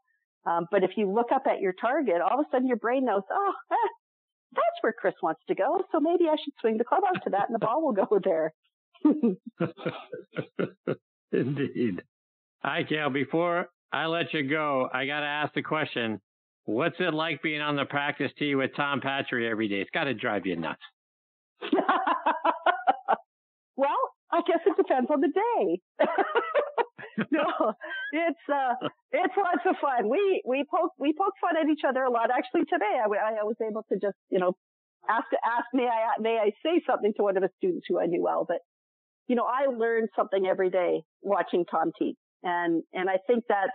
Um, 0.47 0.67
but 0.71 0.83
if 0.83 0.91
you 0.97 1.11
look 1.11 1.29
up 1.33 1.45
at 1.47 1.61
your 1.61 1.73
target, 1.81 2.21
all 2.21 2.39
of 2.39 2.47
a 2.47 2.49
sudden 2.51 2.67
your 2.67 2.77
brain 2.77 3.05
knows, 3.05 3.23
oh, 3.31 3.53
eh, 3.71 3.75
that's 4.55 4.83
where 4.83 4.93
Chris 4.93 5.15
wants 5.23 5.41
to 5.49 5.55
go. 5.55 5.83
So 5.93 6.01
maybe 6.01 6.25
I 6.29 6.37
should 6.43 6.55
swing 6.61 6.79
the 6.79 6.85
club 6.85 7.03
out 7.07 7.23
to 7.25 7.31
that 7.31 7.49
and 7.49 7.55
the 7.55 7.59
ball 7.59 7.83
will 7.83 7.93
go 7.93 8.21
there. 8.23 8.53
Indeed. 11.33 12.03
Hi, 12.63 12.83
Gail. 12.83 13.11
Before 13.11 13.69
I 13.93 14.07
let 14.07 14.33
you 14.33 14.49
go, 14.49 14.89
I 14.93 15.07
got 15.07 15.21
to 15.21 15.27
ask 15.27 15.53
the 15.55 15.63
question 15.63 16.21
What's 16.67 16.97
it 16.99 17.13
like 17.13 17.43
being 17.43 17.61
on 17.61 17.77
the 17.77 17.85
practice 17.85 18.31
tee 18.39 18.55
with 18.55 18.71
Tom 18.75 19.03
Patri 19.03 19.47
every 19.49 19.69
day? 19.69 19.83
It's 19.83 19.91
got 19.91 20.05
to 20.05 20.15
drive 20.15 20.47
you 20.47 20.57
nuts. 20.57 20.81
well, 23.77 23.91
I 24.33 24.41
guess 24.47 24.61
it 24.65 24.77
depends 24.77 25.11
on 25.11 25.21
the 25.21 25.29
day. 25.29 26.07
no, 27.31 27.73
it's 28.13 28.45
uh, 28.53 28.75
it's 29.13 29.35
lots 29.37 29.65
of 29.67 29.77
fun. 29.81 30.09
We 30.09 30.43
we 30.47 30.65
poke 30.71 30.93
we 30.99 31.15
poke 31.17 31.35
fun 31.41 31.57
at 31.57 31.71
each 31.71 31.83
other 31.87 32.03
a 32.03 32.11
lot. 32.11 32.31
Actually, 32.31 32.65
today 32.65 32.99
I, 32.99 33.07
I 33.07 33.45
was 33.45 33.57
able 33.63 33.85
to 33.93 33.99
just 33.99 34.17
you 34.31 34.39
know 34.39 34.53
ask 35.09 35.27
ask 35.45 35.67
may 35.73 35.87
I 35.87 36.21
may 36.21 36.39
I 36.39 36.51
say 36.65 36.83
something 36.87 37.13
to 37.17 37.23
one 37.23 37.37
of 37.37 37.43
the 37.43 37.51
students 37.59 37.87
who 37.89 38.01
I 38.01 38.07
knew 38.07 38.23
well, 38.23 38.45
but 38.47 38.59
you 39.29 39.37
know, 39.37 39.45
I 39.45 39.67
learned 39.67 40.09
something 40.17 40.47
every 40.47 40.71
day 40.71 41.03
watching 41.23 41.65
Tom 41.71 41.93
teach, 41.99 42.17
And, 42.43 42.83
and 42.93 43.09
I 43.09 43.19
think 43.27 43.45
that's, 43.49 43.73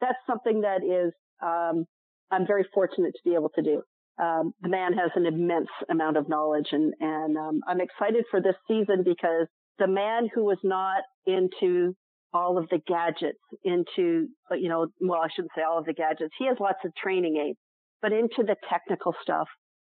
that's 0.00 0.18
something 0.26 0.62
that 0.62 0.82
is, 0.82 1.12
um, 1.42 1.84
I'm 2.30 2.46
very 2.46 2.66
fortunate 2.74 3.12
to 3.12 3.28
be 3.28 3.34
able 3.34 3.50
to 3.54 3.62
do. 3.62 3.82
Um, 4.22 4.52
the 4.60 4.68
man 4.68 4.92
has 4.94 5.10
an 5.14 5.26
immense 5.26 5.70
amount 5.88 6.16
of 6.16 6.28
knowledge 6.28 6.68
and, 6.72 6.92
and, 7.00 7.36
um, 7.36 7.60
I'm 7.66 7.80
excited 7.80 8.24
for 8.30 8.40
this 8.40 8.56
season 8.68 9.02
because 9.04 9.46
the 9.78 9.86
man 9.86 10.28
who 10.34 10.44
was 10.44 10.58
not 10.62 11.02
into 11.26 11.94
all 12.32 12.58
of 12.58 12.68
the 12.68 12.80
gadgets 12.86 13.38
into, 13.64 14.28
uh, 14.50 14.54
you 14.54 14.68
know, 14.68 14.86
well, 15.00 15.20
I 15.20 15.28
shouldn't 15.34 15.52
say 15.56 15.62
all 15.62 15.78
of 15.78 15.86
the 15.86 15.92
gadgets. 15.92 16.32
He 16.38 16.46
has 16.46 16.56
lots 16.60 16.78
of 16.84 16.92
training 16.94 17.36
aids, 17.36 17.58
but 18.00 18.12
into 18.12 18.42
the 18.42 18.56
technical 18.68 19.14
stuff. 19.22 19.48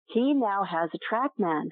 He 0.06 0.34
now 0.34 0.64
has 0.64 0.90
a 0.92 1.14
TrackMan 1.14 1.70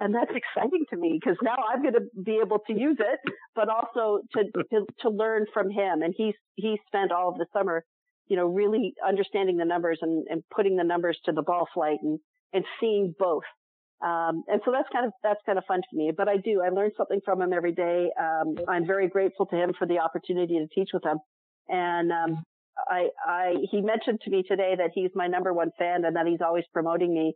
and 0.00 0.14
that's 0.14 0.30
exciting 0.56 0.84
to 0.90 0.96
me 0.96 1.18
because 1.20 1.38
now 1.42 1.56
I'm 1.72 1.82
going 1.82 1.94
to 1.94 2.22
be 2.22 2.40
able 2.44 2.58
to 2.66 2.72
use 2.72 2.98
it, 2.98 3.20
but 3.54 3.68
also 3.68 4.20
to, 4.34 4.44
to, 4.44 4.86
to 5.00 5.10
learn 5.10 5.46
from 5.52 5.70
him. 5.70 6.02
And 6.02 6.14
he's, 6.16 6.34
he 6.54 6.78
spent 6.86 7.12
all 7.12 7.30
of 7.30 7.38
the 7.38 7.46
summer, 7.52 7.84
you 8.28 8.36
know, 8.36 8.46
really 8.46 8.94
understanding 9.06 9.56
the 9.56 9.64
numbers 9.64 9.98
and, 10.02 10.26
and 10.28 10.42
putting 10.54 10.76
the 10.76 10.84
numbers 10.84 11.18
to 11.24 11.32
the 11.32 11.42
ball 11.42 11.66
flight 11.72 11.98
and, 12.02 12.18
and 12.52 12.64
seeing 12.80 13.14
both. 13.18 13.44
Um, 14.02 14.44
and 14.48 14.60
so 14.64 14.72
that's 14.72 14.88
kind 14.92 15.06
of, 15.06 15.12
that's 15.22 15.40
kind 15.46 15.58
of 15.58 15.64
fun 15.64 15.80
to 15.80 15.96
me, 15.96 16.12
but 16.14 16.28
I 16.28 16.36
do, 16.36 16.60
I 16.62 16.68
learn 16.68 16.90
something 16.96 17.20
from 17.24 17.40
him 17.40 17.52
every 17.52 17.72
day. 17.72 18.10
Um, 18.20 18.56
I'm 18.68 18.86
very 18.86 19.08
grateful 19.08 19.46
to 19.46 19.56
him 19.56 19.72
for 19.78 19.86
the 19.86 19.98
opportunity 20.00 20.58
to 20.58 20.66
teach 20.74 20.90
with 20.92 21.04
him. 21.04 21.18
And, 21.68 22.12
um, 22.12 22.42
I, 22.88 23.08
I, 23.26 23.54
he 23.70 23.80
mentioned 23.80 24.20
to 24.24 24.30
me 24.30 24.42
today 24.46 24.74
that 24.76 24.90
he's 24.94 25.10
my 25.14 25.26
number 25.26 25.52
one 25.52 25.70
fan 25.78 26.04
and 26.04 26.14
that 26.16 26.26
he's 26.26 26.40
always 26.44 26.64
promoting 26.72 27.14
me. 27.14 27.34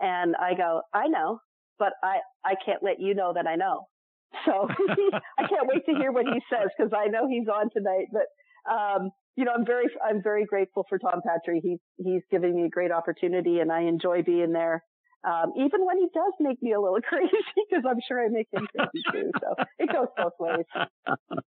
And 0.00 0.34
I 0.36 0.54
go, 0.54 0.82
I 0.94 1.08
know, 1.08 1.40
but 1.78 1.92
I, 2.02 2.18
I 2.44 2.54
can't 2.64 2.82
let 2.82 2.98
you 2.98 3.14
know 3.14 3.32
that 3.34 3.46
I 3.46 3.56
know. 3.56 3.86
So 4.46 4.52
I 5.38 5.48
can't 5.48 5.66
wait 5.66 5.84
to 5.86 5.94
hear 5.98 6.12
what 6.12 6.24
he 6.24 6.40
says 6.48 6.68
because 6.78 6.92
I 6.96 7.08
know 7.08 7.28
he's 7.28 7.48
on 7.48 7.68
tonight. 7.76 8.06
But, 8.12 8.72
um, 8.72 9.10
you 9.34 9.44
know, 9.44 9.50
I'm 9.52 9.66
very, 9.66 9.86
I'm 10.08 10.22
very 10.22 10.46
grateful 10.46 10.86
for 10.88 10.98
Tom 11.00 11.20
Patri. 11.26 11.60
He's, 11.60 11.80
he's 11.96 12.22
giving 12.30 12.54
me 12.54 12.62
a 12.62 12.68
great 12.68 12.92
opportunity 12.92 13.58
and 13.58 13.72
I 13.72 13.82
enjoy 13.82 14.22
being 14.22 14.52
there. 14.52 14.84
Um, 15.22 15.52
even 15.56 15.84
when 15.84 15.98
he 15.98 16.08
does 16.14 16.32
make 16.40 16.62
me 16.62 16.72
a 16.72 16.80
little 16.80 17.00
crazy 17.08 17.30
because 17.56 17.84
I'm 17.88 18.00
sure 18.06 18.24
I 18.24 18.28
make 18.28 18.48
him 18.52 18.66
crazy 18.76 19.04
too. 19.12 19.30
So 19.40 19.64
it 19.78 19.92
goes 19.92 20.08
both 20.16 20.32
ways. 20.38 20.64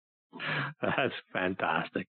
That's 0.82 1.14
fantastic. 1.32 2.08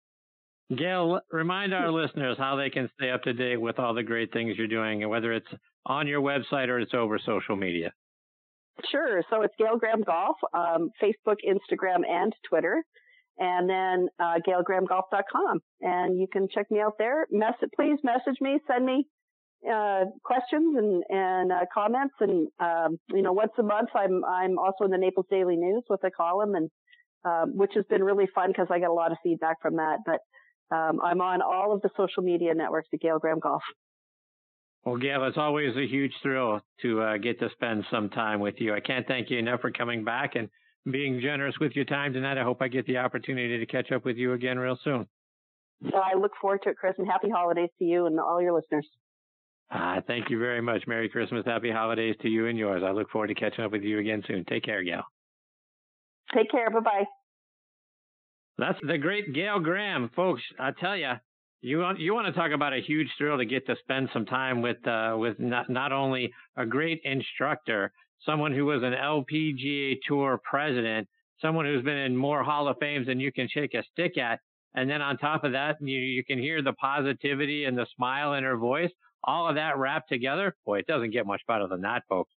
Gail, 0.77 1.21
remind 1.31 1.75
our 1.75 1.91
listeners 1.91 2.37
how 2.39 2.57
they 2.57 2.71
can 2.71 2.89
stay 2.97 3.11
up 3.11 3.23
to 3.25 3.33
date 3.33 3.61
with 3.61 3.79
all 3.79 3.95
the 3.95 4.03
great 4.03 4.33
things 4.33 4.57
you're 4.57 4.69
doing, 4.69 5.03
and 5.03 5.11
whether 5.11 5.33
it's 5.33 5.49
on 5.85 6.07
your 6.07 6.23
website 6.23 6.69
or 6.69 6.79
it's 6.81 6.95
over 6.95 7.19
social 7.19 7.57
media. 7.57 7.93
Sure. 8.91 9.23
So 9.29 9.43
it's 9.43 9.55
Gail 9.59 9.77
Graham 9.79 10.03
Golf, 10.03 10.37
um, 10.55 10.91
Facebook, 11.03 11.37
Instagram, 11.47 12.09
and 12.09 12.33
Twitter. 12.49 12.83
And 13.39 13.69
then 13.69 14.09
uh, 14.19 14.39
gailgrahamgolf.com. 14.47 15.61
And 15.81 16.19
you 16.19 16.27
can 16.33 16.49
check 16.53 16.71
me 16.71 16.81
out 16.81 16.95
there. 16.99 17.27
Mess- 17.31 17.55
please 17.77 17.99
message 18.03 18.41
me, 18.41 18.59
send 18.67 18.85
me 18.85 19.07
uh, 19.71 20.05
questions 20.25 20.77
and, 20.77 21.05
and 21.09 21.53
uh, 21.53 21.65
comments. 21.73 22.15
And, 22.21 22.49
um, 22.61 22.99
you 23.11 23.23
know, 23.23 23.33
once 23.33 23.53
a 23.59 23.63
month, 23.63 23.91
I'm, 23.95 24.25
I'm 24.25 24.59
also 24.59 24.85
in 24.85 24.91
the 24.91 24.99
Naples 24.99 25.27
Daily 25.31 25.57
News 25.57 25.85
with 25.89 26.03
a 26.05 26.11
column, 26.11 26.55
and 26.55 26.71
um, 27.25 27.57
which 27.57 27.73
has 27.75 27.85
been 27.89 28.03
really 28.03 28.29
fun 28.35 28.49
because 28.49 28.69
I 28.71 28.79
get 28.79 28.91
a 28.91 28.93
lot 28.93 29.13
of 29.13 29.19
feedback 29.23 29.63
from 29.63 29.77
that. 29.77 29.99
But 30.05 30.21
um, 30.75 31.01
I'm 31.03 31.21
on 31.21 31.43
all 31.43 31.73
of 31.75 31.83
the 31.83 31.91
social 31.97 32.23
media 32.23 32.55
networks 32.55 32.89
at 32.93 33.01
Gail 33.01 33.19
Graham 33.19 33.39
Golf. 33.39 33.63
Well, 34.85 34.97
Gail, 34.97 35.25
it's 35.27 35.39
always 35.39 35.77
a 35.77 35.87
huge 35.87 36.13
thrill 36.23 36.61
to 36.81 37.01
uh, 37.01 37.17
get 37.19 37.39
to 37.39 37.49
spend 37.53 37.85
some 37.91 38.09
time 38.09 38.41
with 38.41 38.57
you. 38.59 38.75
I 38.75 38.81
can't 38.81 39.07
thank 39.07 39.31
you 39.31 39.39
enough 39.39 39.61
for 39.61 39.71
coming 39.71 40.03
back 40.03 40.35
and 40.35 40.49
being 40.91 41.21
generous 41.21 41.55
with 41.61 41.73
your 41.77 41.85
time 41.85 42.13
tonight. 42.13 42.39
I 42.39 42.43
hope 42.43 42.61
I 42.61 42.67
get 42.67 42.87
the 42.87 42.97
opportunity 42.97 43.59
to 43.59 43.67
catch 43.67 43.93
up 43.93 44.05
with 44.05 44.17
you 44.17 44.33
again 44.33 44.59
real 44.59 44.77
soon. 44.83 45.07
I 45.85 46.17
look 46.19 46.33
forward 46.41 46.63
to 46.65 46.71
it, 46.71 46.77
Chris, 46.77 46.95
and 46.99 47.07
happy 47.07 47.29
holidays 47.29 47.71
to 47.79 47.85
you 47.85 48.07
and 48.07 48.19
all 48.19 48.43
your 48.43 48.55
listeners. 48.55 48.89
Uh, 49.71 50.01
thank 50.07 50.29
you 50.31 50.39
very 50.39 50.61
much. 50.61 50.83
Merry 50.87 51.09
Christmas. 51.09 51.45
Happy 51.47 51.71
holidays 51.71 52.15
to 52.23 52.29
you 52.29 52.47
and 52.47 52.59
yours. 52.59 52.83
I 52.85 52.91
look 52.91 53.11
forward 53.11 53.29
to 53.29 53.35
catching 53.35 53.65
up 53.65 53.73
with 53.73 53.83
you 53.83 53.99
again 53.99 54.23
soon. 54.27 54.45
Take 54.45 54.65
care, 54.65 54.83
Gail. 54.83 55.03
Take 56.35 56.51
care. 56.51 56.71
Bye 56.71 56.81
bye. 56.81 57.05
That's 58.59 58.79
the 58.87 58.99
great 58.99 59.33
Gail 59.35 59.59
Graham, 59.61 60.11
folks. 60.15 60.43
I 60.59 60.73
tell 60.79 60.97
you, 60.97 61.13
You 61.63 61.79
want 61.79 62.01
you 62.01 62.13
want 62.13 62.27
to 62.27 62.33
talk 62.39 62.53
about 62.53 62.75
a 62.75 62.81
huge 62.83 63.09
thrill 63.17 63.39
to 63.39 63.45
get 63.47 63.67
to 63.67 63.77
spend 63.81 64.11
some 64.13 64.27
time 64.27 64.61
with 64.63 64.87
uh, 64.87 65.15
with 65.19 65.39
not 65.41 65.71
not 65.71 65.91
only 65.93 66.33
a 66.57 66.67
great 66.67 67.01
instructor, 67.05 67.93
someone 68.27 68.53
who 68.53 68.67
was 68.67 68.83
an 68.83 68.93
LPGA 68.93 69.99
Tour 70.07 70.39
president, 70.45 71.09
someone 71.41 71.65
who's 71.65 71.83
been 71.83 71.97
in 71.97 72.17
more 72.17 72.43
Hall 72.45 72.69
of 72.69 72.77
Fames 72.79 73.07
than 73.07 73.21
you 73.21 73.33
can 73.33 73.49
shake 73.49 73.75
a 73.75 73.83
stick 73.93 74.19
at, 74.19 74.41
and 74.75 74.91
then 74.91 75.01
on 75.01 75.17
top 75.17 75.45
of 75.45 75.53
that, 75.53 75.77
you 75.81 75.99
you 75.99 76.23
can 76.25 76.39
hear 76.39 76.63
the 76.63 76.75
positivity 76.75 77.65
and 77.65 77.77
the 77.79 77.87
smile 77.97 78.35
in 78.35 78.45
her 78.45 78.57
voice. 78.57 78.91
All 79.25 79.49
of 79.49 79.55
that 79.57 79.79
wrapped 79.79 80.09
together, 80.09 80.57
boy, 80.67 80.79
it 80.81 80.87
doesn't 80.87 81.13
get 81.13 81.27
much 81.27 81.43
better 81.47 81.69
than 81.69 81.83
that, 81.83 82.03
folks. 82.09 82.33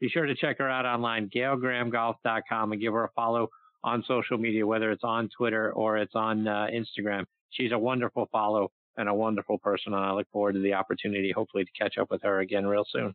Be 0.00 0.08
sure 0.08 0.26
to 0.26 0.34
check 0.34 0.58
her 0.58 0.68
out 0.68 0.84
online, 0.84 1.30
GailGrahamGolf.com, 1.34 2.72
and 2.72 2.80
give 2.80 2.92
her 2.92 3.04
a 3.04 3.10
follow 3.14 3.48
on 3.82 4.04
social 4.06 4.36
media, 4.36 4.66
whether 4.66 4.90
it's 4.90 5.04
on 5.04 5.30
Twitter 5.36 5.72
or 5.72 5.96
it's 5.96 6.14
on 6.14 6.46
uh, 6.46 6.66
Instagram. 6.72 7.24
She's 7.50 7.72
a 7.72 7.78
wonderful 7.78 8.28
follow 8.30 8.70
and 8.98 9.08
a 9.08 9.14
wonderful 9.14 9.58
person, 9.58 9.94
and 9.94 10.04
I 10.04 10.12
look 10.12 10.26
forward 10.32 10.54
to 10.54 10.60
the 10.60 10.74
opportunity, 10.74 11.32
hopefully, 11.32 11.64
to 11.64 11.70
catch 11.78 11.96
up 11.98 12.10
with 12.10 12.22
her 12.22 12.40
again 12.40 12.66
real 12.66 12.84
soon. 12.88 13.14